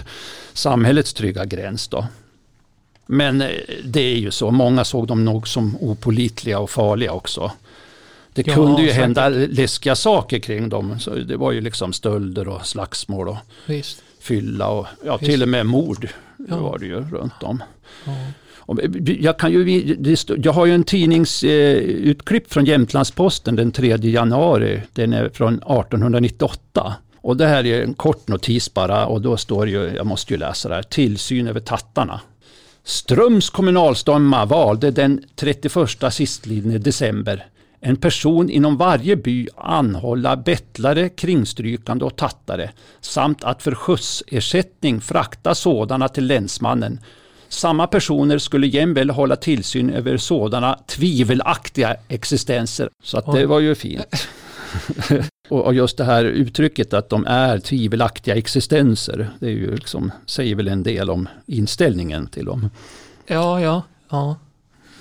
samhällets 0.53 1.13
trygga 1.13 1.45
gräns. 1.45 1.87
Då. 1.87 2.07
Men 3.05 3.41
eh, 3.41 3.49
det 3.83 4.01
är 4.01 4.15
ju 4.17 4.31
så, 4.31 4.51
många 4.51 4.83
såg 4.85 5.07
dem 5.07 5.25
nog 5.25 5.47
som 5.47 5.77
opolitliga 5.81 6.59
och 6.59 6.69
farliga 6.69 7.11
också. 7.11 7.51
Det 8.33 8.47
Ja, 8.47 8.53
kunde 8.53 8.81
ju 8.81 8.87
säkert. 8.87 9.01
hända 9.01 9.29
läskiga 9.29 9.95
saker 9.95 10.39
kring 10.39 10.69
dem. 10.69 10.99
Så 10.99 11.15
det 11.15 11.37
var 11.37 11.51
ju 11.51 11.61
liksom 11.61 11.93
stölder 11.93 12.47
och 12.47 12.65
slagsmål 12.67 13.27
och 13.29 13.37
visst. 13.65 14.01
fylla 14.19 14.67
och 14.67 14.87
ja, 15.05 15.11
Just 15.11 15.23
till 15.31 15.41
och 15.43 15.49
med 15.49 15.65
mord 15.65 16.09
Ja. 16.49 16.57
var 16.57 16.77
det 16.77 16.85
ju 16.85 16.95
runt 17.01 17.43
om. 17.43 17.63
Ja. 18.05 18.11
Jag, 19.19 19.39
kan 19.39 19.51
ju, 19.51 19.85
jag 20.37 20.53
har 20.53 20.65
ju 20.65 20.75
en 20.75 20.83
tidningsutklipp 20.83 22.53
från 22.53 22.65
Jämtlandsposten 22.65 23.55
den 23.55 23.71
3 23.71 23.97
januari. 23.97 24.81
Den 24.93 25.13
är 25.13 25.29
från 25.29 25.53
1898. 25.53 26.95
Och 27.21 27.37
det 27.37 27.47
här 27.47 27.65
är 27.65 27.83
en 27.83 27.93
kort 27.93 28.27
notis 28.27 28.73
bara 28.73 29.05
och 29.05 29.21
då 29.21 29.37
står 29.37 29.65
det 29.65 29.71
ju, 29.71 29.91
jag 29.95 30.05
måste 30.05 30.33
ju 30.33 30.39
läsa 30.39 30.69
det 30.69 30.75
här, 30.75 30.83
tillsyn 30.83 31.47
över 31.47 31.59
tattarna. 31.59 32.21
Ströms 32.83 33.49
kommunalstämma 33.49 34.45
valde 34.45 34.91
den 34.91 35.23
31 35.35 36.13
sistlidne 36.13 36.77
december 36.77 37.45
en 37.79 37.97
person 37.97 38.49
inom 38.49 38.77
varje 38.77 39.15
by 39.15 39.47
anhålla 39.55 40.37
bettlare, 40.37 41.09
kringstrykande 41.09 42.05
och 42.05 42.15
tattare 42.15 42.71
samt 43.01 43.43
att 43.43 43.63
för 43.63 43.75
skjutsersättning 43.75 45.01
frakta 45.01 45.55
sådana 45.55 46.07
till 46.07 46.27
länsmannen. 46.27 46.99
Samma 47.49 47.87
personer 47.87 48.37
skulle 48.37 48.67
jämväl 48.67 49.09
hålla 49.09 49.35
tillsyn 49.35 49.89
över 49.89 50.17
sådana 50.17 50.79
tvivelaktiga 50.87 51.95
existenser. 52.07 52.89
Så 53.03 53.17
att 53.17 53.33
det 53.33 53.45
var 53.45 53.59
ju 53.59 53.75
fint. 53.75 54.27
och 55.49 55.65
och 55.65 55.73
just 55.73 55.97
det 55.97 56.03
här 56.03 56.25
uttrycket 56.25 56.93
att 56.93 57.09
de 57.09 57.25
är 57.27 57.59
tvivelaktiga 57.59 58.35
existenser, 58.35 59.29
det 59.39 59.45
är 59.45 59.51
ju 59.51 59.75
liksom, 59.75 60.11
säger 60.25 60.55
väl 60.55 60.67
en 60.67 60.83
del 60.83 61.09
om 61.09 61.29
inställningen 61.45 62.27
till 62.27 62.45
dem. 62.45 62.69
Ja, 63.27 63.61
ja, 63.61 63.83
ja. 64.09 64.35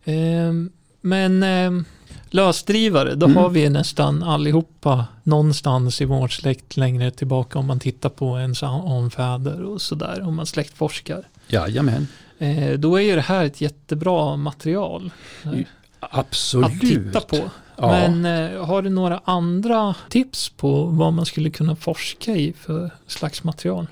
Ehm, 0.03 0.71
men 1.01 1.43
ehm, 1.43 1.85
lösdrivare, 2.33 3.15
då 3.15 3.25
Mm. 3.25 3.37
har 3.37 3.49
vi 3.49 3.69
nästan 3.69 4.23
allihopa 4.23 5.05
någonstans 5.23 6.01
i 6.01 6.05
vår 6.05 6.27
släkt 6.27 6.77
längre 6.77 7.11
tillbaka 7.11 7.59
om 7.59 7.65
man 7.65 7.79
tittar 7.79 8.09
på 8.09 8.39
ens 8.39 8.63
anfäder 8.63 9.63
och 9.63 9.81
sådär, 9.81 10.21
om 10.27 10.35
man 10.35 10.45
släktforskar. 10.45 11.27
Jajamän, 11.47 12.07
Eh, 12.39 12.79
då 12.79 12.95
är 12.95 13.01
ju 13.01 13.15
det 13.15 13.21
här 13.21 13.45
ett 13.45 13.61
jättebra 13.61 14.35
material 14.35 15.11
eh, 15.43 15.51
absolut. 15.99 16.65
att 16.67 16.79
titta 16.79 17.19
på. 17.21 17.37
Ja. 17.77 17.87
Men 17.87 18.25
eh, 18.25 18.65
har 18.65 18.81
du 18.81 18.89
några 18.89 19.21
andra 19.25 19.95
tips 20.09 20.49
på 20.49 20.83
vad 20.83 21.13
man 21.13 21.25
skulle 21.25 21.49
kunna 21.49 21.75
forska 21.75 22.31
i 22.35 22.53
för 22.53 22.91
slags 23.07 23.43
material? 23.43 23.87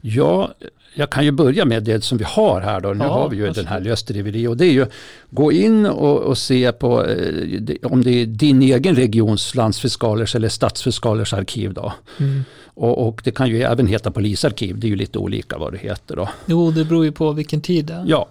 Ja, 0.00 0.54
jag 0.94 1.10
kan 1.10 1.24
ju 1.24 1.30
börja 1.30 1.64
med 1.64 1.82
det 1.82 2.04
som 2.04 2.18
vi 2.18 2.24
har 2.24 2.60
här 2.60 2.80
då. 2.80 2.88
Nu 2.88 3.04
Ja, 3.04 3.10
har 3.12 3.28
vi 3.28 3.36
ju 3.36 3.50
den 3.50 3.66
här 3.66 3.80
lösdriveri 3.80 4.46
och 4.46 4.56
det 4.56 4.66
är 4.66 4.72
ju 4.72 4.86
gå 5.30 5.52
in 5.52 5.86
och, 5.86 6.18
och 6.20 6.38
se 6.38 6.72
på 6.72 7.04
eh, 7.06 7.16
det- 7.60 7.84
om 7.84 8.02
det 8.04 8.10
är 8.22 8.26
din 8.26 8.62
egen 8.62 8.96
regions 8.96 9.54
landsfiskalers 9.54 10.34
eller 10.34 10.48
stadsfiskalers 10.48 11.32
arkiv 11.32 11.74
då. 11.74 11.92
Mm. 12.20 12.44
Och, 12.74 13.08
och 13.08 13.20
det 13.24 13.30
kan 13.30 13.48
ju 13.48 13.62
även 13.62 13.86
heta 13.86 14.10
polisarkiv, 14.10 14.78
det 14.78 14.86
är 14.86 14.88
ju 14.88 14.96
lite 14.96 15.18
olika 15.18 15.58
vad 15.58 15.72
det 15.72 15.78
heter 15.78 16.16
då. 16.16 16.28
Jo, 16.46 16.70
det 16.70 16.84
beror 16.84 17.04
ju 17.04 17.12
på 17.12 17.32
vilken 17.32 17.60
tid 17.60 17.84
det 17.84 17.92
är. 17.94 18.04
Ja, 18.06 18.28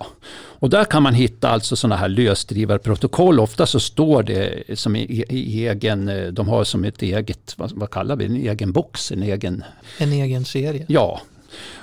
och 0.59 0.69
där 0.69 0.83
kan 0.83 1.03
man 1.03 1.13
hitta 1.13 1.49
alltså 1.49 1.75
sådana 1.75 1.95
här 1.95 2.09
lösdrivarprotokoll. 2.09 3.39
Ofta 3.39 3.65
så 3.65 3.79
står 3.79 4.23
det 4.23 4.63
som 4.79 4.95
i, 4.95 5.23
i 5.29 5.67
egen, 5.67 6.09
eh, 6.09 6.27
de 6.27 6.47
har 6.49 6.63
som 6.63 6.83
ett 6.83 7.01
eget, 7.01 7.53
vad, 7.57 7.71
vad 7.71 7.89
kallar 7.89 8.15
vi 8.15 8.27
det, 8.27 8.33
en 8.33 8.49
egen 8.49 8.71
box, 8.71 9.11
en 9.11 9.23
egen 9.23 9.63
En 9.97 10.11
egen 10.13 10.45
serie. 10.45 10.85
Ja, 10.87 11.10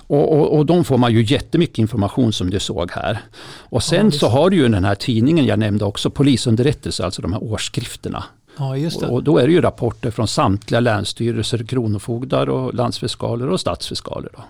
och, 0.06 0.32
och, 0.32 0.58
och 0.58 0.66
de 0.66 0.84
får 0.84 0.98
man 0.98 1.12
ju 1.12 1.24
jättemycket 1.24 1.78
information 1.78 2.32
som 2.32 2.50
du 2.50 2.60
såg 2.60 2.90
här. 2.90 3.18
Och 3.58 3.82
sen 3.82 4.06
visst. 4.06 4.20
så 4.20 4.28
har 4.28 4.50
du 4.50 4.56
ju 4.56 4.68
den 4.68 4.84
här 4.84 4.94
tidningen 4.94 5.46
jag 5.46 5.58
nämnde 5.58 5.84
också, 5.84 6.10
polisunderrättelse, 6.10 7.04
alltså 7.04 7.22
de 7.22 7.32
här 7.32 7.42
årsskrifterna. 7.42 8.24
Ja, 8.58 8.76
just 8.76 9.00
det. 9.00 9.06
Och, 9.06 9.14
och 9.14 9.22
då 9.22 9.38
är 9.38 9.46
det 9.46 9.52
ju 9.52 9.60
rapporter 9.60 10.10
från 10.10 10.28
samtliga 10.28 10.80
länsstyrelser, 10.80 11.64
kronofogdar 11.64 12.48
och 12.48 12.74
landsfiskaler 12.74 13.48
och 13.48 13.60
stadsfiskaler. 13.60 14.30
Då. 14.36 14.42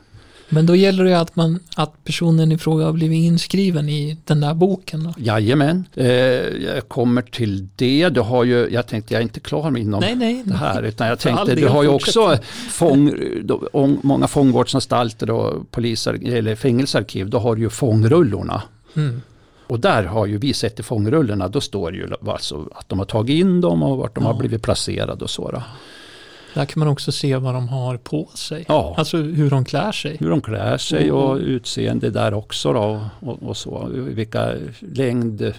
Men 0.48 0.66
då 0.66 0.76
gäller 0.76 1.04
det 1.04 1.20
att, 1.20 1.37
man, 1.37 1.61
att 1.76 2.04
personen 2.04 2.52
i 2.52 2.58
fråga 2.58 2.84
har 2.84 2.92
blivit 2.92 3.24
inskriven 3.24 3.88
i 3.88 4.16
den 4.24 4.40
där 4.40 4.54
boken. 4.54 5.04
Då. 5.04 5.14
Jajamän, 5.18 5.84
eh, 5.94 6.06
jag 6.06 6.88
kommer 6.88 7.22
till 7.22 7.68
det. 7.76 8.08
Du 8.08 8.20
har 8.20 8.44
ju, 8.44 8.68
jag 8.70 8.87
tänkte 8.87 9.14
jag 9.14 9.18
är 9.18 9.22
inte 9.22 9.40
klar 9.40 9.70
med 9.70 9.82
inom 9.82 10.00
Nej, 10.00 10.14
nej. 10.16 10.42
det 10.44 10.54
här. 10.54 10.82
Utan 10.82 11.06
jag 11.06 11.18
tänkte, 11.18 11.54
du 11.54 11.68
har 11.68 11.82
ju 11.82 11.88
också 11.88 12.38
fång, 12.70 13.14
då, 13.42 13.68
många 14.02 14.26
fångvårdsanstalter 14.28 15.30
och 15.30 15.70
polisar, 15.70 16.18
eller 16.24 16.54
fängelsearkiv. 16.56 17.30
Då 17.30 17.38
har 17.38 17.56
du 17.56 17.62
ju 17.62 17.70
fångrullorna. 17.70 18.62
Mm. 18.96 19.22
Och 19.66 19.80
där 19.80 20.04
har 20.04 20.26
ju 20.26 20.38
vi 20.38 20.52
sett 20.52 20.80
i 20.80 20.82
fångrullorna, 20.82 21.48
då 21.48 21.61
står 21.61 21.90
det 21.90 21.96
ju 21.96 22.08
alltså 22.26 22.68
att 22.74 22.88
de 22.88 22.98
har 22.98 23.06
tagit 23.06 23.40
in 23.40 23.61
dem 23.61 23.82
och 23.82 23.98
vart 23.98 24.14
de 24.14 24.24
Ja. 24.24 24.32
har 24.32 24.38
blivit 24.38 24.62
placerade 24.62 25.24
och 25.24 25.30
så. 25.30 25.50
Då. 25.50 25.62
Där 26.54 26.64
kan 26.64 26.78
man 26.80 26.88
också 26.88 27.12
se 27.12 27.37
vad 27.37 27.54
de 27.54 27.68
har 27.68 27.96
på 27.96 28.28
sig. 28.34 28.64
Ja. 28.68 28.94
Alltså 28.98 29.16
hur 29.16 29.50
de 29.50 29.64
klär 29.64 29.92
sig. 29.92 30.16
Hur 30.20 30.30
de 30.30 30.40
klär 30.40 30.78
sig 30.78 31.12
Och- 31.12 31.30
och 31.30 31.37
utseende 31.37 32.11
där 32.11 32.34
också 32.34 32.72
då 32.72 33.00
och, 33.20 33.42
och 33.42 33.56
så. 33.56 33.88
Vilka 33.92 34.52
längd, 34.80 35.52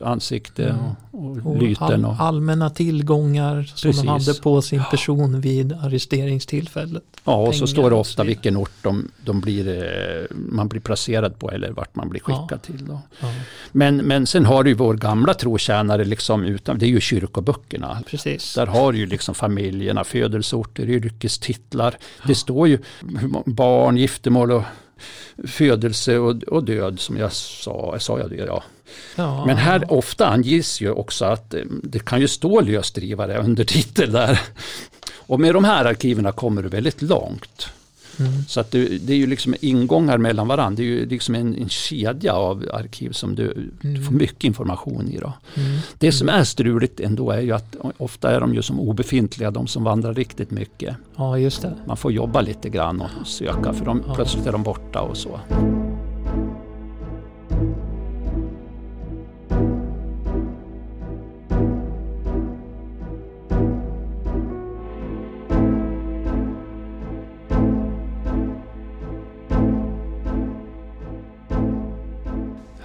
ansikte 0.00 0.64
Mm. 0.64 0.78
och, 1.10 1.36
och 1.36 1.46
Och 1.56 1.62
lyten. 1.62 1.82
all, 1.86 2.04
Och, 2.04 2.20
allmänna 2.20 2.70
tillgångar 2.70 3.62
som 3.62 3.88
Precis. 3.88 4.02
de 4.02 4.08
hade 4.08 4.34
på 4.34 4.62
sin 4.62 4.82
person 4.90 5.40
vid 5.40 5.72
arresteringstillfället. 5.72 7.02
ja, 7.24 7.34
och 7.36 7.54
så 7.54 7.66
står 7.66 7.90
det 7.90 7.96
ofta 7.96 8.24
vilken 8.24 8.56
ort 8.56 8.70
de, 8.82 9.10
de 9.24 9.40
blir, 9.40 9.68
eh, 9.68 10.36
man 10.36 10.68
blir 10.68 10.80
placerad 10.80 11.38
på 11.38 11.50
eller 11.50 11.70
vart 11.70 11.94
man 11.94 12.08
blir 12.08 12.20
skickad 12.20 12.46
Ja. 12.50 12.58
till. 12.58 12.86
Då. 12.86 13.00
Ja, 13.20 13.32
Men, 13.72 13.96
men 13.96 14.26
sen 14.26 14.46
har 14.46 14.64
du 14.64 14.74
vår 14.74 14.94
gamla 14.94 15.34
trotjänare, 15.34 16.04
liksom 16.04 16.44
utan, 16.44 16.78
det 16.78 16.86
är 16.86 16.90
ju 16.90 17.00
kyrkoböckerna. 17.00 17.98
precis. 18.06 18.54
Där 18.54 18.66
har 18.66 18.92
du 18.92 18.98
ju 18.98 19.06
liksom 19.06 19.34
familjerna, 19.34 20.04
födelseorter, 20.04 20.88
yrkestitlar. 20.88 21.96
Det 22.26 22.34
står 22.34 22.68
ju 22.68 22.78
barn, 23.46 23.96
giftermål 23.96 24.52
och 24.52 24.62
födelse 25.44 26.18
och, 26.18 26.42
och 26.42 26.64
död 26.64 27.00
som 27.00 27.16
jag 27.16 27.32
sa. 27.32 27.96
Sa 27.98 28.18
jag 28.18 28.30
det? 28.30 28.36
Ja. 28.36 28.62
Ja, 29.16 29.46
Men 29.46 29.56
här 29.56 29.92
ofta 29.92 30.26
anges 30.26 30.80
ju 30.80 30.90
också 30.90 31.24
att 31.24 31.54
eh, 31.54 31.60
det 31.82 32.04
kan 32.04 32.20
ju 32.20 32.28
stå 32.28 32.60
lösdrivare 32.60 33.38
under 33.38 33.64
titel 33.64 34.12
där. 34.12 34.40
Och 35.16 35.40
med 35.40 35.54
de 35.54 35.64
här 35.64 35.84
arkiven 35.84 36.32
kommer 36.32 36.62
du 36.62 36.68
väldigt 36.68 37.02
långt. 37.02 37.68
Mm. 38.20 38.32
Så 38.48 38.60
att 38.60 38.70
det, 38.70 38.98
det 38.98 39.12
är 39.12 39.16
ju 39.16 39.26
liksom 39.26 39.54
ingångar 39.60 40.18
mellan 40.18 40.48
varandra. 40.48 40.76
Det 40.76 40.82
är 40.82 40.86
ju 40.86 41.06
liksom 41.08 41.34
en, 41.34 41.54
en 41.54 41.68
kedja 41.68 42.32
av 42.32 42.64
arkiv 42.72 43.10
som 43.12 43.34
du, 43.34 43.70
du 43.80 43.94
får 44.02 44.06
Mm. 44.12 44.16
mycket 44.18 44.44
information 44.44 45.08
i. 45.08 45.18
Då. 45.18 45.32
Mm. 45.54 45.78
Det 45.98 46.12
som 46.12 46.28
är 46.28 46.44
struligt 46.44 47.00
ändå 47.00 47.30
är 47.30 47.40
ju 47.40 47.52
att 47.52 47.76
ofta 47.96 48.30
är 48.30 48.40
de 48.40 48.54
ju 48.54 48.62
som 48.62 48.80
obefintliga, 48.80 49.50
de 49.50 49.66
som 49.66 49.84
vandrar 49.84 50.14
riktigt 50.14 50.50
mycket. 50.50 50.96
Ja, 51.16 51.38
just 51.38 51.62
det. 51.62 51.74
Man 51.86 51.96
får 51.96 52.12
jobba 52.12 52.40
lite 52.40 52.68
grann 52.68 53.00
och 53.20 53.26
söka 53.26 53.72
för 53.72 53.84
de, 53.84 54.02
Ja. 54.06 54.14
plötsligt 54.14 54.46
är 54.46 54.52
de 54.52 54.62
borta 54.62 55.00
och 55.00 55.16
så. 55.16 55.40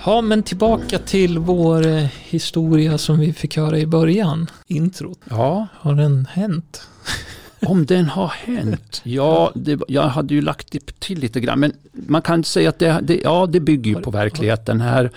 Ja, 0.06 0.22
men 0.22 0.44
tillbaka 0.44 1.00
till 1.00 1.40
vår 1.40 1.88
eh, 1.88 2.06
historia 2.24 2.98
som 2.98 3.20
vi 3.20 3.34
fick 3.34 3.58
höra 3.58 3.78
i 3.78 3.86
början. 3.86 4.50
Introt. 4.68 5.20
Ja, 5.30 5.68
Har 5.74 5.96
den 5.96 6.28
hänt? 6.32 6.82
om 7.66 7.86
den 7.86 8.06
har 8.06 8.28
hänt. 8.28 9.02
Ja, 9.04 9.52
det, 9.56 9.80
jag 9.88 10.04
hade 10.04 10.34
ju 10.34 10.42
lagt 10.42 10.76
till 11.00 11.20
lite 11.20 11.40
grann. 11.40 11.60
Men 11.60 11.74
man 11.92 12.22
kan 12.22 12.44
säga 12.44 12.70
att 12.70 12.80
det, 12.80 13.00
det, 13.04 13.22
ja, 13.24 13.46
det 13.46 13.60
bygger 13.60 13.92
ju 13.92 14.02
på 14.02 14.12
verkligheten. 14.12 14.82
Här 14.82 15.12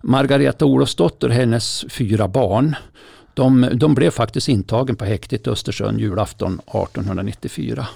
Margareta 0.00 0.64
Olofsdotter 0.64 1.28
och 1.28 1.34
hennes 1.34 1.84
fyra 1.88 2.28
barn. 2.28 2.76
De, 3.34 3.68
de 3.74 3.94
blev 3.94 4.10
faktiskt 4.10 4.48
intagen 4.48 4.96
på 4.96 5.04
häktet 5.04 5.46
i 5.46 5.50
Östersund 5.50 6.00
julafton 6.00 6.52
1894. 6.52 7.86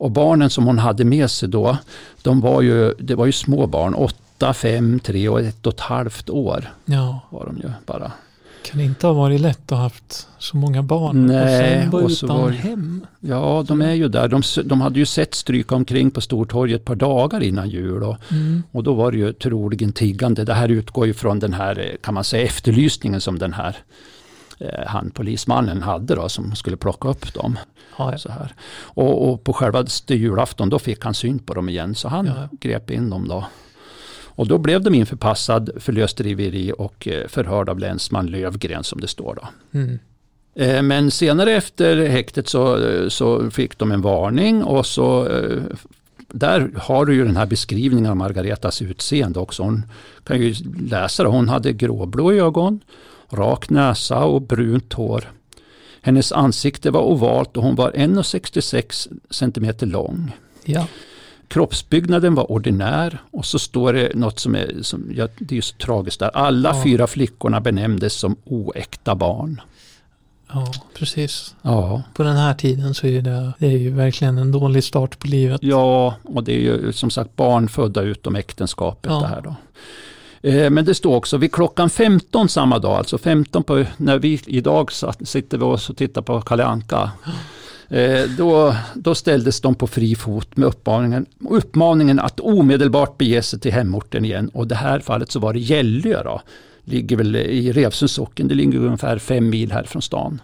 Och 0.00 0.10
barnen 0.10 0.50
som 0.50 0.64
hon 0.64 0.78
hade 0.78 1.04
med 1.04 1.30
sig 1.30 1.48
då, 1.48 1.76
de 2.22 2.40
var 2.40 2.62
ju, 2.62 2.94
det 2.98 3.14
var 3.14 3.26
ju 3.26 3.32
små 3.32 3.66
barn, 3.66 3.94
åtta, 3.94 4.16
fem, 4.52 5.00
tre 5.00 5.28
och 5.28 5.40
ett 5.40 5.66
och 5.66 5.72
ett 5.74 5.80
halvt 5.80 6.30
år 6.30 6.72
Ja, 6.84 7.20
var 7.30 7.46
de 7.46 7.56
ju 7.56 7.70
bara. 7.86 8.12
kan 8.62 8.80
inte 8.80 9.06
ha 9.06 9.14
varit 9.14 9.40
lätt 9.40 9.58
att 9.64 9.70
ha 9.70 9.82
haft 9.82 10.28
så 10.38 10.56
många 10.56 10.82
barn 10.82 11.26
Nej, 11.26 11.88
och 11.88 11.90
sen 11.92 12.04
och 12.04 12.12
så 12.12 12.26
utan 12.26 12.40
var- 12.42 12.50
hem. 12.50 13.06
Ja, 13.20 13.64
de 13.68 13.82
är 13.82 13.92
ju 13.94 14.08
där. 14.08 14.28
De, 14.28 14.42
de 14.64 14.80
hade 14.80 14.98
ju 14.98 15.06
sett 15.06 15.34
stryka 15.34 15.74
omkring 15.74 16.10
på 16.10 16.20
Stortorget 16.20 16.80
ett 16.80 16.84
par 16.84 16.94
dagar 16.94 17.42
innan 17.42 17.68
jul. 17.70 18.02
Och, 18.02 18.16
Mm. 18.30 18.62
och 18.72 18.82
då 18.82 18.94
var 18.94 19.12
det 19.12 19.18
ju 19.18 19.32
troligen 19.32 19.92
tiggande. 19.92 20.44
Det 20.44 20.54
här 20.54 20.68
utgår 20.68 21.06
ju 21.06 21.14
från 21.14 21.38
den 21.38 21.52
här, 21.52 21.78
eh, 21.78 21.96
kan 22.02 22.14
man 22.14 22.24
säga, 22.24 22.44
efterlysningen 22.44 23.20
som 23.20 23.38
den 23.38 23.52
här 23.52 23.76
eh, 24.58 24.86
han 24.86 25.10
polismannen 25.10 25.82
hade 25.82 26.14
då, 26.14 26.28
som 26.28 26.54
skulle 26.56 26.76
plocka 26.76 27.08
upp 27.08 27.34
dem. 27.34 27.58
Ja, 27.98 28.12
ja. 28.12 28.18
Så 28.18 28.28
här. 28.32 28.54
Och, 28.80 29.28
och 29.32 29.44
på 29.44 29.52
självaste 29.52 30.14
julafton 30.14 30.68
då 30.68 30.78
fick 30.78 31.04
han 31.04 31.14
syn 31.14 31.38
på 31.38 31.54
dem 31.54 31.68
igen, 31.68 31.94
så 31.94 32.08
han 32.08 32.26
Ja. 32.26 32.48
grep 32.60 32.90
in 32.90 33.10
dem 33.10 33.28
då. 33.28 33.44
Och 34.40 34.46
då 34.46 34.58
blev 34.58 34.82
de 34.82 34.94
införpassad 34.94 35.70
för 35.76 35.92
lösdriveri 35.92 36.72
och 36.78 37.08
eh, 37.08 37.28
förhörd 37.28 37.68
av 37.68 37.78
länsman 37.78 38.26
Lövgren 38.26 38.84
som 38.84 39.00
det 39.00 39.08
står 39.08 39.34
då. 39.34 39.48
Mm. 39.78 39.98
Eh, 40.54 40.82
Men 40.82 41.10
senare 41.10 41.52
efter 41.52 42.06
häktet 42.06 42.48
så, 42.48 42.88
eh, 42.88 43.08
så 43.08 43.50
fick 43.50 43.78
de 43.78 43.92
en 43.92 44.00
varning 44.00 44.64
och 44.64 44.86
så 44.86 45.28
där 46.28 46.70
har 46.76 47.06
du 47.06 47.14
ju 47.14 47.24
den 47.24 47.36
här 47.36 47.46
beskrivningen 47.46 48.10
av 48.10 48.16
Margaretas 48.16 48.82
utseende 48.82 49.40
också. 49.40 49.62
Hon 49.62 49.82
kan 50.24 50.40
ju 50.40 50.54
läsa 50.90 51.22
det. 51.22 51.28
Hon 51.28 51.48
hade 51.48 51.72
gråblå 51.72 52.32
ögon, 52.32 52.80
rak 53.30 53.70
näsa 53.70 54.24
och 54.24 54.42
brunt 54.42 54.92
hår. 54.92 55.30
Hennes 56.02 56.32
ansikte 56.32 56.90
var 56.90 57.02
ovalt 57.02 57.56
och 57.56 57.62
hon 57.62 57.74
var 57.74 57.90
1,66 57.90 59.08
cm 59.30 59.90
lång. 59.90 60.32
ja. 60.64 60.86
Kroppsbyggnaden 61.50 62.34
var 62.34 62.50
ordinär 62.52 63.18
och 63.30 63.46
så 63.46 63.58
står 63.58 63.92
det 63.92 64.10
något 64.14 64.38
som 64.38 64.54
är, 64.54 64.74
som, 64.82 65.10
ja, 65.14 65.28
det 65.38 65.56
är 65.58 65.60
så 65.62 65.76
tragiskt 65.76 66.20
där. 66.20 66.28
Alla 66.36 66.68
Ja. 66.76 66.82
fyra 66.84 67.06
flickorna 67.06 67.60
benämndes 67.60 68.14
som 68.14 68.36
oäkta 68.44 69.14
barn. 69.14 69.60
ja, 70.52 70.72
precis. 70.94 71.54
Ja. 71.62 72.02
På 72.14 72.22
den 72.22 72.36
här 72.36 72.54
tiden 72.54 72.94
så 72.94 73.06
är 73.06 73.22
det, 73.22 73.52
det 73.58 73.66
är 73.66 73.78
ju 73.78 73.90
verkligen 73.90 74.38
en 74.38 74.52
dålig 74.52 74.84
start 74.84 75.18
på 75.18 75.26
livet. 75.26 75.60
Ja, 75.62 76.14
och 76.22 76.44
det 76.44 76.52
är 76.52 76.60
ju 76.60 76.92
som 76.92 77.10
sagt 77.10 77.36
barn 77.36 77.68
födda 77.68 78.02
utom 78.02 78.36
äktenskapet 78.36 79.10
Ja. 79.12 79.20
det 79.20 79.26
här 79.26 79.40
då. 79.40 79.54
Eh, 80.48 80.70
Men 80.70 80.84
det 80.84 80.94
står 80.94 81.16
också 81.16 81.36
vid 81.36 81.52
klockan 81.52 81.90
15 81.90 82.48
samma 82.48 82.78
dag, 82.78 82.92
alltså 82.94 83.18
15 83.18 83.62
på, 83.62 83.84
när 83.96 84.18
vi 84.18 84.40
idag 84.46 84.92
satt, 84.92 85.28
sitter 85.28 85.58
vi 85.58 85.64
och 85.64 85.96
tittar 85.96 86.22
på 86.22 86.40
Kalle 86.40 86.64
Anka. 86.64 87.10
Eh, 87.90 88.22
då, 88.38 88.76
då 88.94 89.14
ställdes 89.14 89.60
de 89.60 89.74
på 89.74 89.86
fri 89.86 90.14
fot 90.14 90.56
med 90.56 90.68
uppmaningen, 90.68 91.26
uppmaningen 91.50 92.18
att 92.18 92.40
omedelbart 92.40 93.18
bege 93.18 93.42
sig 93.42 93.60
till 93.60 93.72
hemorten 93.72 94.24
igen. 94.24 94.48
Och 94.48 94.66
det 94.66 94.74
här 94.74 95.00
fallet 95.00 95.30
så 95.30 95.38
var 95.40 95.52
det 95.52 95.58
Gällö 95.60 96.22
då. 96.22 96.42
Ligger 96.84 97.16
väl 97.16 97.36
i 97.36 97.72
Revsens 97.72 98.12
socken, 98.12 98.48
det 98.48 98.54
ligger 98.54 98.78
ungefär 98.78 99.18
fem 99.18 99.50
mil 99.50 99.72
här 99.72 99.84
från 99.84 100.02
stan. 100.02 100.40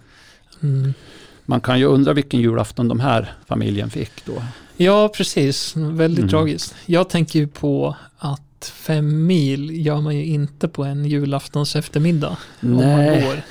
Mm. 0.63 0.95
Man 1.45 1.61
kan 1.61 1.79
ju 1.79 1.85
undra 1.85 2.13
vilken 2.13 2.41
julafton 2.41 2.89
de 2.89 3.01
här 3.01 3.33
familjen 3.47 3.91
fick 3.91 4.25
då. 4.25 4.43
Ja, 4.77 5.09
precis. 5.17 5.73
Väldigt 5.77 6.19
Mm. 6.19 6.29
tragiskt. 6.31 6.75
Jag 6.87 7.09
tänker 7.09 7.39
ju 7.39 7.47
på 7.49 7.97
att 8.19 8.73
fem 8.75 9.27
mil 9.27 9.87
gör 9.87 10.01
man 10.01 10.17
ju 10.17 10.25
inte 10.25 10.69
på 10.69 10.85
en 10.85 11.05
julaftons 11.05 11.77
eftermiddag. 11.77 12.37
Om 12.61 12.71
man 12.75 12.85
Nej. 12.85 13.23
går. 13.23 13.43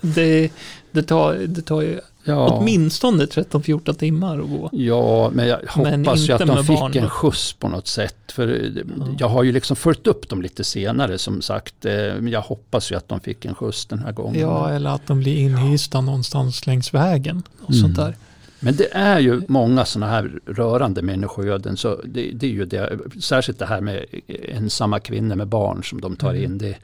det, 0.14 0.50
det, 0.90 1.02
tar, 1.02 1.34
det 1.34 1.62
tar 1.62 1.80
ju 1.82 2.00
Ja. 2.24 2.48
åtminstone 2.48 3.24
13-14 3.24 3.92
timmar 3.94 4.38
att 4.40 4.48
gå. 4.48 4.68
Ja, 4.72 5.30
men 5.34 5.48
jag 5.48 5.58
Men 5.76 6.06
hoppas 6.06 6.28
ju 6.28 6.32
att 6.32 6.46
de 6.46 6.64
fick 6.64 6.78
barn 6.78 6.96
en 6.96 7.08
skjuts 7.10 7.52
på 7.52 7.68
något 7.68 7.86
sätt. 7.86 8.16
För 8.32 8.48
eh, 8.48 8.82
Ja. 8.98 9.06
jag 9.18 9.28
har 9.28 9.42
ju 9.42 9.52
liksom 9.52 9.76
följt 9.76 10.06
upp 10.06 10.28
dem 10.28 10.42
lite 10.42 10.64
senare 10.64 11.18
som 11.18 11.42
sagt. 11.42 11.84
eh, 11.84 11.92
Men 11.94 12.28
jag 12.28 12.40
hoppas 12.40 12.92
ju 12.92 12.96
att 12.96 13.08
de 13.08 13.20
fick 13.20 13.44
en 13.44 13.54
skjuts 13.54 13.86
den 13.86 13.98
här 13.98 14.12
gången. 14.12 14.40
Ja, 14.40 14.70
eller 14.70 14.90
att 14.90 15.06
de 15.06 15.20
blir 15.20 15.36
inhysta 15.36 16.00
någonstans 16.00 16.66
längs 16.66 16.94
vägen. 16.94 17.42
Och 17.62 17.70
Mm. 17.70 17.80
sånt 17.82 17.96
där. 17.96 18.16
Men 18.60 18.76
det 18.76 18.94
är 18.94 19.18
ju 19.18 19.42
många 19.48 19.84
sådana 19.84 20.12
här 20.12 20.40
rörande 20.46 21.02
människoöden. 21.02 21.76
Så 21.76 22.00
det, 22.04 22.30
det 22.34 22.46
är 22.46 22.50
ju 22.50 22.64
det, 22.64 22.98
särskilt 23.20 23.58
det 23.58 23.66
här 23.66 23.80
med 23.80 24.04
ensamma 24.48 25.00
kvinnor 25.00 25.34
med 25.36 25.48
barn 25.48 25.84
som 25.84 26.00
de 26.00 26.16
tar 26.16 26.30
Mm. 26.30 26.44
in. 26.44 26.58
Det, 26.58 26.76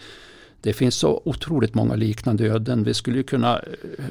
det 0.62 0.72
finns 0.72 0.94
så 0.94 1.22
otroligt 1.24 1.74
många 1.74 1.94
liknande 1.94 2.44
öden. 2.44 2.84
Vi 2.84 2.94
skulle 2.94 3.16
ju 3.16 3.22
kunna, 3.22 3.60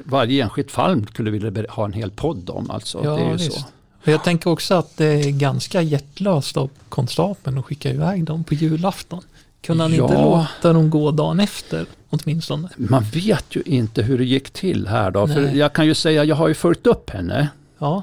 varje 0.04 0.42
enskilt 0.44 0.70
fall 0.70 1.06
skulle 1.06 1.30
vi 1.30 1.38
vilja 1.38 1.70
ha 1.70 1.84
en 1.84 1.92
hel 1.92 2.10
podd 2.10 2.50
om. 2.50 2.70
Alltså. 2.70 3.00
Ja, 3.04 3.14
det 3.16 3.22
är 3.22 3.26
ju 3.26 3.32
visst. 3.32 3.52
så. 3.52 3.64
Och 4.02 4.08
jag 4.08 4.24
tänker 4.24 4.50
också 4.50 4.74
att 4.74 4.96
det 4.96 5.06
är 5.06 5.30
ganska 5.30 5.82
hjärtlöst 5.82 6.56
av 6.56 6.70
konstapeln 6.88 7.58
att 7.58 7.64
skicka 7.64 7.90
iväg 7.90 8.24
dem 8.24 8.44
på 8.44 8.54
julafton. 8.54 9.20
Kunde 9.62 9.84
han 9.84 9.92
inte 9.94 10.14
Ja. 10.14 10.46
låta 10.62 10.72
dem 10.72 10.90
gå 10.90 11.10
dagen 11.10 11.40
efter 11.40 11.86
åtminstone? 12.10 12.68
Man 12.76 13.04
vet 13.04 13.56
ju 13.56 13.62
inte 13.66 14.02
hur 14.02 14.18
det 14.18 14.24
gick 14.24 14.50
till 14.50 14.86
här 14.86 15.10
då. 15.10 15.26
För 15.26 15.40
jag 15.54 15.72
kan 15.72 15.86
ju 15.86 15.94
säga, 15.94 16.24
jag 16.24 16.36
har 16.36 16.48
ju 16.48 16.54
följt 16.54 16.86
upp 16.86 17.10
henne. 17.10 17.48
Ja, 17.78 18.02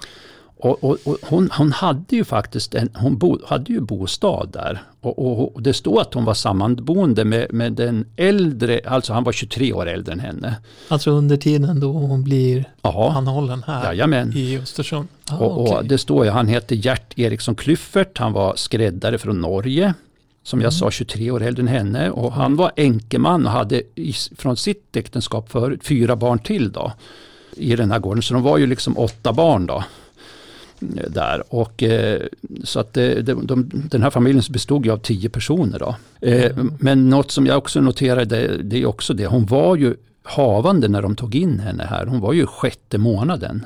Och, 0.59 0.83
och, 0.83 0.97
och 1.03 1.17
hon, 1.21 1.49
hon 1.57 1.71
hade 1.71 2.15
ju 2.15 2.23
faktiskt 2.23 2.75
en, 2.75 2.89
hon 2.93 3.17
bo, 3.17 3.39
hade 3.45 3.73
ju 3.73 3.79
bostad 3.81 4.49
där. 4.53 4.81
Och, 5.01 5.55
och, 5.55 5.61
det 5.61 5.73
står 5.73 6.01
att 6.01 6.13
hon 6.13 6.25
var 6.25 6.33
sammanboende 6.33 7.25
med, 7.25 7.53
med 7.53 7.73
den 7.73 8.05
äldre, 8.15 8.79
alltså 8.85 9.13
han 9.13 9.23
var 9.23 9.31
23 9.31 9.73
år 9.73 9.87
äldre 9.87 10.13
än 10.13 10.19
henne. 10.19 10.55
alltså 10.87 11.11
under 11.11 11.37
tiden 11.37 11.79
då 11.79 11.91
hon 11.91 12.23
blir 12.23 12.65
Ja, 12.81 13.13
anhållen 13.17 13.63
här 13.67 13.83
jajamän. 13.85 14.33
i 14.35 14.57
Östersund. 14.57 15.07
Ah, 15.31 15.37
Och, 15.37 15.61
okej. 15.71 15.87
det 15.89 15.97
står 15.97 16.25
ju, 16.25 16.31
han 16.31 16.47
hette 16.47 16.75
Gert 16.75 17.19
Eriksson 17.19 17.55
Klyffert, 17.55 18.17
han 18.17 18.33
var 18.33 18.53
skräddare 18.55 19.17
från 19.17 19.41
Norge. 19.41 19.93
Som 20.43 20.59
jag 20.61 20.65
Mm. 20.73 20.79
sa, 20.79 20.91
23 20.91 21.31
år 21.31 21.43
äldre 21.43 21.61
än 21.61 21.67
henne. 21.67 22.09
Och 22.09 22.33
han 22.33 22.55
var 22.55 22.71
enkeman 22.77 23.45
och 23.45 23.51
hade 23.51 23.81
från 24.37 24.57
sitt 24.57 24.95
äktenskap 24.95 25.51
förut 25.51 25.79
fyra 25.83 26.15
barn 26.15 26.39
till 26.39 26.71
då. 26.71 26.91
I 27.55 27.75
den 27.75 27.91
här 27.91 27.99
gården. 27.99 28.21
Så 28.23 28.33
de 28.33 28.43
var 28.43 28.57
ju 28.57 28.67
liksom 28.67 28.97
åtta 28.97 29.33
barn 29.33 29.65
då. 29.65 29.83
Eh, 30.81 31.09
där. 31.09 31.43
Och, 31.53 31.83
eh, 31.83 32.21
så 32.63 32.79
att 32.79 32.93
det, 32.93 33.21
de, 33.21 33.45
de, 33.47 33.69
den 33.73 34.03
här 34.03 34.09
familjen 34.09 34.43
bestod 34.49 34.85
ju 34.85 34.91
av 34.91 34.97
tio 34.97 35.29
personer. 35.29 35.79
Då. 35.79 35.95
Eh, 36.21 36.51
Mm. 36.51 36.73
Men 36.79 37.09
något 37.09 37.31
som 37.31 37.45
jag 37.45 37.57
också 37.57 37.81
noterade, 37.81 38.57
det 38.63 38.81
är 38.81 38.85
också 38.85 39.13
det, 39.13 39.25
hon 39.27 39.45
var 39.45 39.75
ju 39.75 39.95
havande 40.23 40.87
när 40.87 41.01
de 41.01 41.15
tog 41.15 41.35
in 41.35 41.59
henne 41.59 41.83
här. 41.89 42.05
Hon 42.05 42.19
var 42.19 42.33
ju 42.33 42.45
sjätte 42.45 42.97
månaden. 42.97 43.65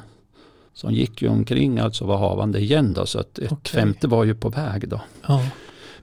Så 0.73 0.87
hon 0.87 0.93
gick 0.93 1.21
ju 1.21 1.27
omkring 1.27 1.79
alltså 1.79 2.05
var 2.05 2.17
havande 2.17 2.59
igen 2.59 2.93
då, 2.93 3.05
så 3.05 3.19
att 3.19 3.39
ett 3.39 3.51
Okej. 3.51 3.81
femte 3.81 4.07
var 4.07 4.23
ju 4.23 4.35
på 4.35 4.49
väg 4.49 4.89
då. 4.89 5.01
Ja. 5.27 5.43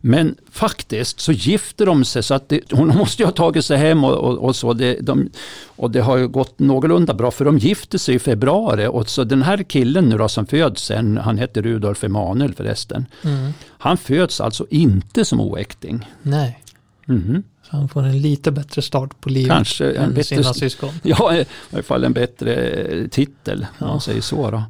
Men 0.00 0.36
faktiskt 0.50 1.20
så 1.20 1.32
gifter 1.32 1.86
de 1.86 2.04
sig 2.04 2.22
så 2.22 2.34
att 2.34 2.48
det, 2.48 2.72
hon 2.72 2.88
måste 2.88 3.22
ju 3.22 3.26
ha 3.26 3.32
tagit 3.32 3.64
sig 3.64 3.78
hem 3.78 4.04
och, 4.04 4.14
och, 4.14 4.38
och 4.38 4.56
så. 4.56 4.72
Det, 4.72 4.98
de, 5.00 5.30
och 5.66 5.90
det 5.90 6.00
har 6.00 6.16
ju 6.16 6.28
gått 6.28 6.58
någorlunda 6.58 7.14
bra 7.14 7.30
för 7.30 7.44
de 7.44 7.58
gifte 7.58 7.98
sig 7.98 8.14
i 8.14 8.18
februari. 8.18 8.86
Och 8.86 9.08
så 9.08 9.24
den 9.24 9.42
här 9.42 9.62
killen 9.62 10.04
nu 10.08 10.18
då 10.18 10.28
som 10.28 10.46
föds 10.46 10.82
sen, 10.84 11.16
han 11.18 11.38
heter 11.38 11.62
Rudolf 11.62 12.04
Emanuel 12.04 12.54
förresten. 12.54 13.06
Mm. 13.24 13.52
Han 13.78 13.96
föds 13.96 14.40
alltså 14.40 14.66
inte 14.70 15.24
som 15.24 15.40
oäkting. 15.40 16.10
Nej, 16.22 16.62
Mhm. 17.06 17.42
Så 17.70 17.76
han 17.76 17.88
får 17.88 18.02
en 18.02 18.22
lite 18.22 18.50
bättre 18.50 18.82
start 18.82 19.20
på 19.20 19.28
livet 19.28 19.50
Kanske 19.50 19.92
än 19.92 20.10
bättre 20.10 20.24
sina 20.24 20.54
syskon. 20.54 20.90
Ja, 21.02 21.36
i 21.36 21.44
alla 21.72 21.82
fall 21.82 22.04
en 22.04 22.12
bättre 22.12 22.54
eh, 22.54 23.08
titel 23.08 23.60
om 23.62 23.66
Ja. 23.78 23.86
man 23.86 24.00
säger 24.00 24.20
så. 24.20 24.50
Då. 24.50 24.62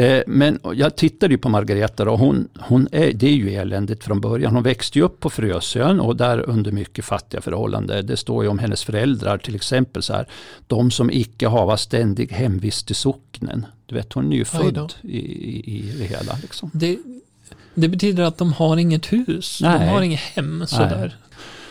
Eh, 0.00 0.22
Men 0.26 0.58
jag 0.74 0.96
tittade 0.96 1.34
ju 1.34 1.38
på 1.38 1.48
Margareta 1.48 2.10
och 2.10 2.18
hon, 2.18 2.48
hon 2.58 2.88
är, 2.92 3.12
det 3.12 3.26
är 3.28 3.32
ju 3.34 3.54
eländigt 3.54 4.04
från 4.04 4.20
början. 4.20 4.54
Hon 4.54 4.62
växte 4.62 4.98
ju 4.98 5.04
upp 5.04 5.20
på 5.20 5.30
Frösön 5.30 6.00
och 6.00 6.16
där 6.16 6.38
under 6.48 6.72
mycket 6.72 7.04
fattiga 7.04 7.40
förhållanden. 7.40 8.06
Det 8.06 8.16
står 8.16 8.44
ju 8.44 8.50
om 8.50 8.58
hennes 8.58 8.84
föräldrar 8.84 9.38
till 9.38 9.54
exempel 9.54 10.02
så 10.02 10.12
här. 10.12 10.26
De 10.66 10.90
som 10.90 11.10
icke 11.10 11.48
hava 11.48 11.76
ständig 11.76 12.32
hemvist 12.32 12.90
i 12.90 12.94
socknen. 12.94 13.66
Du 13.86 13.94
vet 13.94 14.12
hon 14.12 14.32
är 14.32 14.36
ju 14.36 14.44
född 14.44 14.92
i, 15.02 15.18
i, 15.18 15.78
i 15.78 15.94
det 15.98 16.04
hela. 16.04 16.38
Liksom. 16.42 16.70
Det, 16.74 16.98
det 17.74 17.88
betyder 17.88 18.22
att 18.24 18.38
de 18.38 18.52
har 18.52 18.76
inget 18.76 19.12
hus, 19.12 19.58
de 19.62 19.68
Nej. 19.68 19.88
har 19.88 20.02
inget 20.02 20.20
hem 20.20 20.66
sådär. 20.66 21.16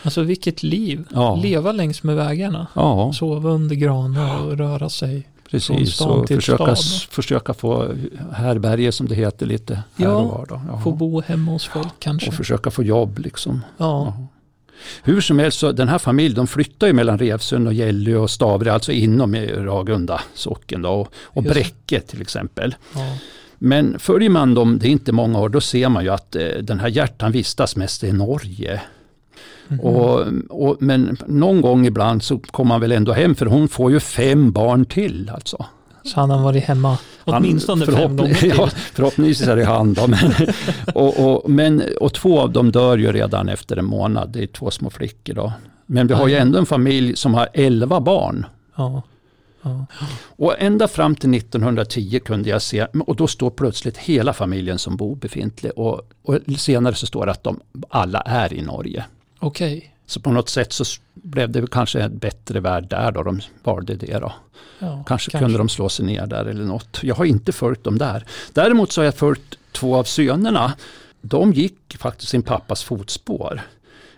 Alltså 0.06 0.22
vilket 0.22 0.62
liv. 0.62 1.04
Ja. 1.14 1.34
Leva 1.42 1.72
längs 1.72 2.02
med 2.02 2.16
vägarna. 2.16 2.66
Ja, 2.74 3.12
Sova 3.12 3.50
under 3.50 3.74
granar 3.76 4.42
och 4.42 4.58
röra 4.58 4.88
sig. 4.88 5.28
från 5.50 5.50
precis. 5.50 6.00
Och 6.00 6.26
till 6.26 6.36
försöka, 6.36 6.76
stad. 6.76 7.10
försöka 7.10 7.54
få 7.54 7.88
härberge 8.32 8.92
som 8.92 9.08
det 9.08 9.14
heter 9.14 9.46
lite 9.46 9.74
här 9.74 9.82
Ja, 9.96 10.14
och 10.14 10.28
var. 10.28 10.46
Då. 10.48 10.60
Ja. 10.68 10.80
Få 10.80 10.92
bo 10.92 11.20
hemma 11.20 11.52
hos 11.52 11.64
folk 11.66 11.92
kanske. 11.98 12.28
Och 12.28 12.34
försöka 12.34 12.70
få 12.70 12.82
jobb 12.82 13.18
liksom. 13.18 13.60
Ja, 13.78 14.14
Ja. 14.16 14.26
Hur 15.02 15.20
som 15.20 15.38
helst, 15.38 15.58
så 15.58 15.72
den 15.72 15.88
här 15.88 15.98
familjen 15.98 16.34
de 16.34 16.46
flyttar 16.46 16.86
ju 16.86 16.92
mellan 16.92 17.18
Revsund 17.18 17.66
och 17.66 17.74
Gällö 17.74 18.16
och 18.16 18.30
Stavre, 18.30 18.72
alltså 18.72 18.92
inom 18.92 19.34
Ragunda 19.36 20.20
socken 20.34 20.82
då, 20.82 20.90
och, 20.90 21.12
och 21.24 21.44
Just. 21.44 21.54
Bräcke 21.54 22.00
till 22.00 22.20
exempel. 22.22 22.74
ja. 22.94 23.16
Men 23.58 23.98
följer 23.98 24.30
man 24.30 24.54
dem, 24.54 24.78
det 24.78 24.88
är 24.88 24.90
inte 24.90 25.12
många 25.12 25.40
år, 25.40 25.48
då 25.48 25.60
ser 25.60 25.88
man 25.88 26.04
ju 26.04 26.10
att 26.10 26.36
eh, 26.36 26.42
den 26.62 26.80
här 26.80 26.88
hjärtan 26.88 27.32
vistas 27.32 27.76
mest 27.76 28.04
i 28.04 28.12
Norge. 28.12 28.80
Mhm. 29.68 29.80
Och, 29.80 30.20
och, 30.50 30.76
men 30.80 31.16
någon 31.26 31.60
gång 31.60 31.86
ibland 31.86 32.22
så 32.22 32.38
kommer 32.38 32.70
han 32.74 32.80
väl 32.80 32.92
ändå 32.92 33.12
hem, 33.12 33.34
för 33.34 33.46
hon 33.46 33.68
får 33.68 33.90
ju 33.92 34.00
fem 34.00 34.52
barn 34.52 34.84
till 34.84 35.30
alltså. 35.34 35.64
Så 36.04 36.20
han 36.20 36.42
varit 36.42 36.64
hemma 36.64 36.98
åtminstone 37.24 37.84
Han- 37.84 37.94
fem 37.94 38.16
gånger 38.16 38.34
till. 38.40 38.54
Ja, 38.56 38.68
förhoppningsvis 38.92 39.48
är 39.48 39.56
det 39.56 39.64
han 39.64 39.94
då. 39.94 40.06
Men, 40.06 40.18
och, 40.94 41.20
och, 41.44 41.50
men, 41.50 41.82
och 42.00 42.14
två 42.14 42.40
av 42.40 42.52
dem 42.52 42.72
dör 42.72 42.98
ju 42.98 43.12
redan 43.12 43.48
efter 43.48 43.76
en 43.76 43.84
månad. 43.84 44.30
Det 44.30 44.42
är 44.42 44.46
två 44.46 44.70
små 44.70 44.90
flickor 44.90 45.34
då. 45.34 45.52
Men 45.86 46.06
vi 46.06 46.14
har 46.14 46.28
ju 46.28 46.34
ändå 46.36 46.58
en 46.58 46.66
familj 46.66 47.16
som 47.16 47.34
har 47.34 47.48
elva 47.52 48.00
barn. 48.00 48.46
Ja. 48.76 49.02
Ja. 49.62 49.86
Och 50.36 50.54
ända 50.58 50.88
fram 50.88 51.14
till 51.14 51.34
1910 51.34 52.20
kunde 52.24 52.48
jag 52.50 52.62
se, 52.62 52.86
och 53.06 53.16
då 53.16 53.26
står 53.26 53.50
plötsligt 53.50 53.96
hela 53.96 54.32
familjen 54.32 54.78
som 54.78 54.96
bor 54.96 55.16
befintlig. 55.16 55.72
Och, 55.76 56.00
och 56.22 56.38
senare 56.58 56.94
så 56.94 57.06
står 57.06 57.26
det 57.26 57.32
att 57.32 57.44
de 57.44 57.60
alla 57.88 58.20
är 58.20 58.52
i 58.52 58.62
Norge. 58.62 59.04
Okej. 59.38 59.92
Så 60.06 60.20
på 60.20 60.30
något 60.30 60.48
sätt 60.48 60.72
så 60.72 60.84
blev 61.14 61.50
det 61.50 61.70
kanske 61.70 62.00
en 62.00 62.18
bättre 62.18 62.60
värld 62.60 62.86
där 62.90 63.12
då 63.12 63.22
de 63.22 63.40
valde 63.62 63.94
det 63.94 64.18
då. 64.18 64.32
Ja, 64.78 65.04
Kanske, 65.06 65.38
kunde 65.38 65.58
de 65.58 65.68
slå 65.68 65.88
sig 65.88 66.06
ner 66.06 66.26
där 66.26 66.44
eller 66.44 66.64
något. 66.64 66.98
Jag 67.02 67.14
har 67.14 67.24
inte 67.24 67.52
följt 67.52 67.84
dem 67.84 67.98
där. 67.98 68.24
Däremot 68.52 68.92
så 68.92 69.00
har 69.00 69.04
jag 69.04 69.14
följt 69.14 69.58
två 69.72 69.96
av 69.96 70.04
sönerna. 70.04 70.72
De 71.20 71.52
gick 71.52 71.96
faktiskt 71.98 72.30
sin 72.30 72.42
pappas 72.42 72.84
fotspår. 72.84 73.62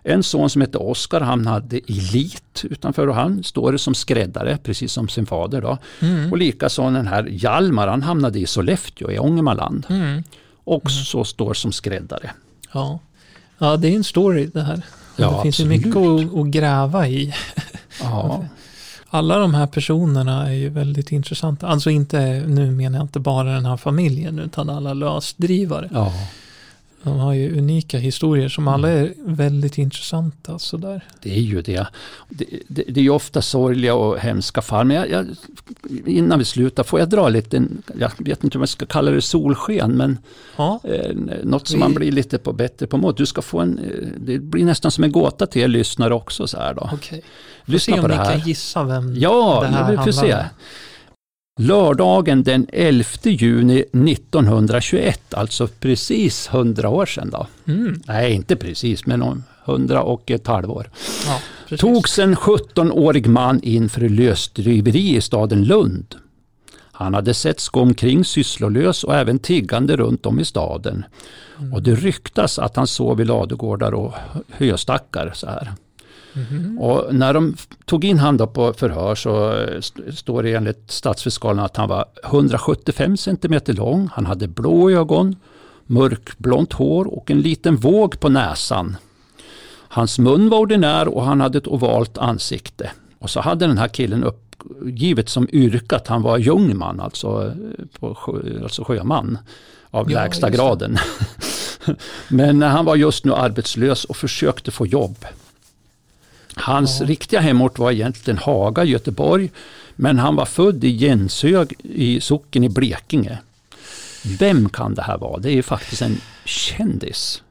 En 0.03 0.23
son 0.23 0.51
som 0.51 0.61
hette 0.61 0.79
Oskar, 0.79 1.21
han 1.21 1.47
hade 1.47 1.77
elit 1.77 2.65
utanför 2.65 3.07
och 3.07 3.15
han 3.15 3.45
står 3.45 3.77
som 3.77 3.95
skräddare, 3.95 4.59
precis 4.63 4.93
som 4.93 5.09
sin 5.09 5.27
fader. 5.27 5.61
Då. 5.61 5.79
Mm. 6.01 6.33
Och 6.33 6.39
likaså 6.39 6.91
den 6.91 7.07
här 7.07 7.27
Hjalmar, 7.31 7.89
han 7.89 8.03
hamnade 8.03 8.39
i 8.39 8.47
Sollefteå 8.47 9.11
i 9.11 9.19
Ångermanland. 9.19 9.87
Mm. 9.89 10.23
Och 10.65 10.91
så 10.91 11.25
står 11.25 11.55
som 11.55 11.73
skräddare. 11.73 12.31
Ja. 12.73 13.01
ja, 13.59 13.77
det 13.77 13.89
är 13.89 13.97
en 13.97 14.05
story 14.05 14.47
det 14.47 14.63
här. 14.63 14.83
Ja, 15.19 15.31
det 15.37 15.43
finns 15.43 15.61
ju 15.61 15.65
mycket 15.65 15.97
att, 15.97 16.39
att 16.39 16.47
gräva 16.47 17.09
i. 17.09 17.35
Ja, 18.03 18.45
Alla 19.11 19.39
de 19.39 19.55
här 19.55 19.67
personerna 19.67 20.49
är 20.49 20.53
ju 20.53 20.69
väldigt 20.69 21.13
intressanta. 21.13 21.67
Alltså 21.67 21.91
inte, 21.91 22.43
nu 22.47 22.71
menar 22.71 22.99
jag 22.99 23.05
inte 23.05 23.21
bara 23.21 23.53
den 23.55 23.67
här 23.67 23.77
familjen, 23.77 24.39
utan 24.39 24.71
alla 24.71 24.95
lösdrivare. 24.95 25.89
ja. 25.93 26.13
De 27.03 27.19
har 27.19 27.33
ju 27.35 27.59
unika 27.59 27.99
historier 27.99 28.49
som 28.49 28.69
alla 28.69 28.89
är 28.89 29.13
väldigt 29.25 29.79
intressanta. 29.79 30.59
Sådär. 30.59 31.05
Det 31.23 31.37
är 31.37 31.41
ju 31.41 31.63
det. 31.63 31.87
Det, 32.29 32.45
det, 32.69 32.85
det 32.89 33.01
är 33.01 33.05
ju 33.05 33.11
ofta 33.11 33.43
sorgliga 33.43 33.95
och 33.95 34.19
hemska 34.19 34.63
fall. 34.63 34.87
Men 34.87 34.97
jag, 34.97 35.11
jag, 35.11 35.27
innan 36.07 36.39
vi 36.39 36.45
slutar, 36.45 36.83
får 36.83 37.01
jag 37.01 37.09
dra 37.09 37.29
lite, 37.29 37.65
jag 37.99 38.11
vet 38.19 38.45
inte 38.45 38.59
om 38.59 38.63
jag 38.63 38.69
ska 38.69 38.87
kalla 38.87 39.11
det 39.11 39.23
solsken, 39.23 39.93
men 39.97 40.19
Ja, 40.57 40.81
eh, 40.85 41.17
något 41.45 41.69
som 41.69 41.81
man 41.81 41.95
blir 41.95 42.13
lite 42.13 42.39
på 42.39 42.53
bättre 42.53 42.87
på 42.87 42.97
mod. 42.97 43.17
Du 43.17 43.27
ska 43.27 43.43
få 43.43 43.61
en, 43.61 43.79
eh, 43.79 44.09
det 44.21 44.39
blir 44.39 44.65
nästan 44.65 44.91
som 44.91 45.05
en 45.05 45.13
gåta 45.13 45.47
till 45.47 45.63
er 45.63 45.69
lyssnare 45.69 46.15
också. 46.15 46.47
Så 46.47 46.57
här 46.59 46.75
då. 46.75 46.91
okej. 46.93 47.23
Lyssna 47.65 47.95
Se 47.97 48.01
på 48.01 48.05
om 48.05 48.11
det 48.11 48.17
ni 48.17 48.25
här. 48.25 48.33
kan 48.39 48.49
gissa 48.49 48.85
vem 48.85 49.15
Ja, 49.17 49.59
det 49.63 49.67
här 49.69 49.91
vi 49.91 49.97
handlar 49.97 50.13
se. 50.13 50.37
Lördagen 51.61 52.43
den 52.43 52.67
11 52.73 53.05
juni 53.23 53.79
1921, 53.81 55.35
alltså 55.35 55.69
precis 55.81 56.49
100 56.53 56.89
år 56.89 57.07
sedan 57.07 57.31
då. 57.31 57.47
Mm. 57.73 58.03
Nej, 58.07 58.33
inte 58.33 58.57
precis, 58.57 59.07
men 59.07 59.23
om 59.23 59.45
100 59.65 60.03
och 60.03 60.31
ett 60.31 60.47
halvår. 60.47 60.91
Ja, 61.27 61.41
precis. 61.69 61.81
togs 61.81 62.19
en 62.19 62.37
17-årig 62.37 63.27
man 63.27 63.63
in 63.63 63.89
för 63.89 64.09
lösdriveri 64.09 65.17
i 65.17 65.21
staden 65.21 65.65
Lund. 65.65 66.15
Han 66.93 67.15
hade 67.15 67.35
setts 67.35 67.69
gå 67.69 67.81
omkring 67.81 68.25
sysslolös 68.25 69.05
och 69.05 69.15
även 69.15 69.39
tiggande 69.39 69.97
runt 69.97 70.27
om 70.27 70.41
i 70.41 70.45
staden. 70.45 71.05
Mm. 71.59 71.73
Och 71.73 71.83
det 71.83 71.95
ryktas 71.95 72.59
att 72.59 72.77
han 72.77 72.87
sov 72.87 73.21
i 73.21 73.25
ladugårdar 73.25 73.95
och 73.95 74.15
höstackar. 74.49 75.33
Så 75.35 75.47
här. 75.47 75.73
Mhm. 76.51 76.79
Och 76.79 77.15
när 77.15 77.35
de 77.35 77.57
tog 77.85 78.05
in 78.05 78.19
han 78.19 78.39
på 78.39 78.73
förhör 78.73 79.15
så 79.15 79.53
eh, 79.53 79.79
st- 79.79 80.13
står 80.13 80.43
det 80.43 80.55
enligt 80.55 80.91
statsfiskalen 80.91 81.65
att 81.65 81.77
han 81.77 81.89
var 81.89 82.05
175 82.25 83.17
cm 83.17 83.61
lång. 83.67 84.09
Han 84.13 84.27
hade 84.27 84.49
blå 84.49 84.91
ögon, 84.91 85.37
mörkblont 85.87 86.73
hår 86.73 87.05
och 87.15 87.31
en 87.31 87.41
liten 87.41 87.77
våg 87.77 88.21
på 88.21 88.29
näsan. 88.29 88.97
Hans 89.91 90.19
mun 90.19 90.49
var 90.49 90.59
ordinär 90.59 91.09
och 91.09 91.25
han 91.25 91.41
hade 91.41 91.59
ett 91.59 91.67
ovalt 91.69 92.19
ansikte. 92.19 92.91
Och 93.19 93.31
så 93.31 93.41
hade 93.41 93.67
den 93.67 93.79
här 93.79 93.89
killen 93.89 94.25
uppgivet 94.25 95.29
som 95.29 95.49
yrke 95.53 95.97
att 95.97 96.09
han 96.09 96.23
var 96.23 96.39
jungman, 96.39 97.01
alltså, 97.01 97.47
eh, 97.47 97.85
på 98.01 98.17
alltså 98.63 98.85
sjöman 98.85 99.39
av 99.91 100.11
Ja, 100.11 100.23
lägsta 100.23 100.51
graden. 100.51 100.97
Men 102.29 102.63
han 102.63 102.85
var 102.85 102.97
just 102.97 103.25
nu 103.25 103.35
arbetslös 103.35 104.05
och 104.05 104.17
försökte 104.17 104.71
få 104.71 104.87
jobb. 104.87 105.17
Hans 106.59 107.01
Ja. 107.01 107.07
riktiga 107.07 107.41
hemort 107.41 107.79
var 107.79 107.91
egentligen 107.93 108.39
Haga 108.39 108.85
Göteborg. 108.85 109.51
Men 109.97 110.19
han 110.19 110.37
var 110.37 110.45
född 110.47 110.85
i 110.85 110.89
Jenshög 110.89 111.73
i 111.83 112.21
socken 112.21 112.65
i 112.65 112.69
Blekinge. 112.69 113.39
Vem 114.39 114.69
kan 114.69 114.95
det 114.95 115.03
här 115.03 115.19
vara? 115.19 115.39
Det 115.41 115.49
är 115.51 115.55
ju 115.55 115.63
faktiskt 115.63 116.03
en 116.03 116.21
kändis. 116.45 117.43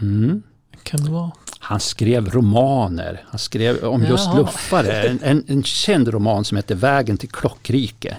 Mm. 0.00 0.42
Kan 0.82 1.04
det 1.04 1.10
vara? 1.10 1.30
Han 1.58 1.80
skrev 1.80 2.30
romaner. 2.30 3.24
Han 3.28 3.38
skrev 3.38 3.84
om 3.84 4.04
just 4.04 4.24
Jaha. 4.26 4.38
luffare. 4.38 5.02
En, 5.02 5.18
en, 5.22 5.44
en 5.48 5.62
känd 5.62 6.08
roman 6.08 6.44
som 6.44 6.56
heter 6.56 6.74
Vägen 6.74 7.16
till 7.16 7.28
Klockrike. 7.28 8.16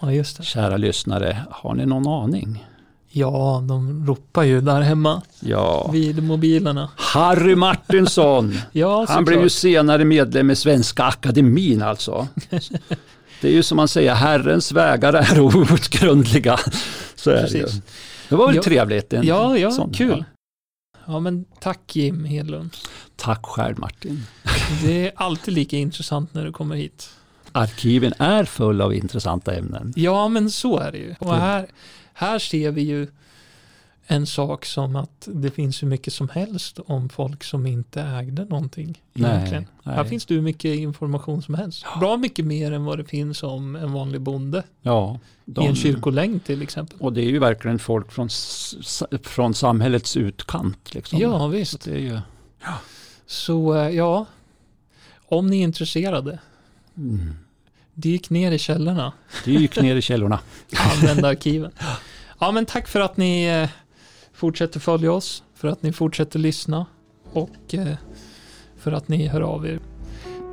Ja, 0.00 0.12
just 0.12 0.36
det. 0.36 0.42
Kära 0.42 0.76
lyssnare, 0.76 1.44
har 1.50 1.74
ni 1.74 1.86
någon 1.86 2.06
aning? 2.08 2.66
Ja, 3.12 3.64
de 3.68 4.06
ropar 4.06 4.42
ju 4.42 4.60
där 4.60 4.80
hemma 4.80 5.22
Ja. 5.40 5.90
vid 5.92 6.22
mobilerna. 6.22 6.90
Harry 6.96 7.54
Martinsson. 7.54 8.58
Ja, 8.72 9.06
Han 9.08 9.24
blev 9.24 9.40
ju 9.42 9.48
senare 9.48 10.04
medlem 10.04 10.50
i 10.50 10.56
Svenska 10.56 11.04
Akademin 11.04 11.82
alltså. 11.82 12.28
Det 13.40 13.48
är 13.48 13.52
ju 13.52 13.62
som 13.62 13.76
man 13.76 13.88
säger, 13.88 14.14
Herrens 14.14 14.72
vägar 14.72 15.12
är 15.12 15.40
outgrundliga. 15.56 16.58
Så 17.14 17.30
är 17.30 17.34
det 17.34 17.48
ju. 17.48 17.62
Precis. 17.64 17.82
Det 18.28 18.36
var 18.36 18.46
väl 18.46 18.56
Ja. 18.56 18.62
trevligt? 18.62 19.12
en 19.12 19.26
Ja, 19.26 19.58
ja, 19.58 19.70
sån, 19.70 19.92
kul. 19.92 20.24
Ja, 21.06 21.20
men 21.20 21.44
tack 21.60 21.96
Jim 21.96 22.24
Hedlund. 22.24 22.70
Tack 23.16 23.46
själv 23.46 23.78
Martin. 23.78 24.26
Det 24.84 25.06
är 25.06 25.12
alltid 25.16 25.54
lika 25.54 25.76
intressant 25.76 26.34
när 26.34 26.44
du 26.44 26.52
kommer 26.52 26.76
hit. 26.76 27.10
arkiven 27.52 28.12
är 28.18 28.44
fulla 28.44 28.84
av 28.84 28.94
intressanta 28.94 29.54
ämnen. 29.54 29.92
Ja, 29.96 30.28
men 30.28 30.50
så 30.50 30.78
är 30.78 30.92
det 30.92 30.98
ju. 30.98 31.14
Och 31.18 31.34
här, 31.36 31.66
här 32.20 32.38
ser 32.38 32.70
vi 32.70 32.82
ju 32.82 33.06
en 34.06 34.26
sak 34.26 34.64
som 34.64 34.96
att 34.96 35.28
det 35.32 35.50
finns 35.50 35.82
hur 35.82 35.88
mycket 35.88 36.12
som 36.12 36.28
helst 36.28 36.78
om 36.86 37.08
folk 37.08 37.44
som 37.44 37.66
inte 37.66 38.02
ägde 38.02 38.44
någonting. 38.44 39.02
Egentligen. 39.14 39.66
nej. 39.82 39.94
Här 39.94 40.04
finns 40.04 40.26
det 40.26 40.34
hur 40.34 40.42
mycket 40.42 40.78
information 40.78 41.42
som 41.42 41.54
helst. 41.54 41.84
Bra 42.00 42.16
mycket 42.16 42.44
mer 42.46 42.72
än 42.72 42.84
vad 42.84 42.98
det 42.98 43.04
finns 43.04 43.42
om 43.42 43.76
en 43.76 43.92
vanlig 43.92 44.20
bonde 44.20 44.62
Ja, 44.82 45.18
i 45.44 45.66
en 45.66 45.76
kyrkolängd 45.76 46.44
till 46.44 46.62
exempel. 46.62 46.96
Och 47.00 47.12
det 47.12 47.20
är 47.20 47.28
ju 47.30 47.38
verkligen 47.38 47.78
folk 47.78 48.12
från, 48.12 48.28
från 49.22 49.54
samhällets 49.54 50.16
utkant. 50.16 50.94
Liksom. 50.94 51.18
Ja, 51.18 51.38
Så 51.38 51.48
visst. 51.48 51.84
det 51.84 51.90
är 51.94 51.98
ju, 51.98 52.18
Så 53.26 53.74
eh, 53.74 53.88
ja, 53.90 54.26
om 55.28 55.46
ni 55.46 55.58
är 55.60 55.64
intresserade, 55.64 56.38
mm, 56.96 57.34
dyk 58.00 58.30
ner 58.30 58.52
i 58.52 58.58
källorna. 58.58 59.12
dyk 59.44 59.80
ner 59.80 59.96
i 59.96 60.02
källorna. 60.02 60.40
använda 60.92 61.28
arkiven. 61.28 61.70
Ja, 62.38 62.52
men 62.52 62.66
tack 62.66 62.88
för 62.88 63.00
att 63.00 63.16
ni 63.16 63.44
eh, 63.44 63.68
fortsätter 64.32 64.80
följa 64.80 65.12
oss, 65.12 65.42
för 65.54 65.68
att 65.68 65.82
ni 65.82 65.92
fortsätter 65.92 66.38
lyssna 66.38 66.86
och 67.32 67.74
eh, 67.74 67.96
för 68.78 68.92
att 68.92 69.08
ni 69.08 69.26
hör 69.26 69.40
av 69.40 69.66
er. 69.66 69.80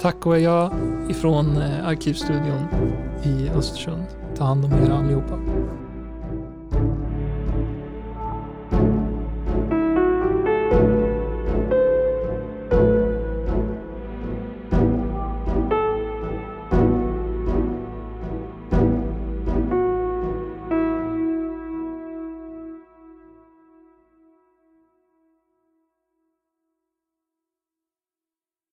Tack 0.02 0.26
och 0.26 0.40
jag 0.40 0.74
ifrån 1.10 1.58
eh, 1.58 1.88
Arkivstudion 1.88 2.68
i 3.24 3.50
Östersund. 3.50 4.06
Ta 4.38 4.44
hand 4.44 4.66
om 4.66 4.74
er 4.74 4.90
allihopa. 4.90 5.40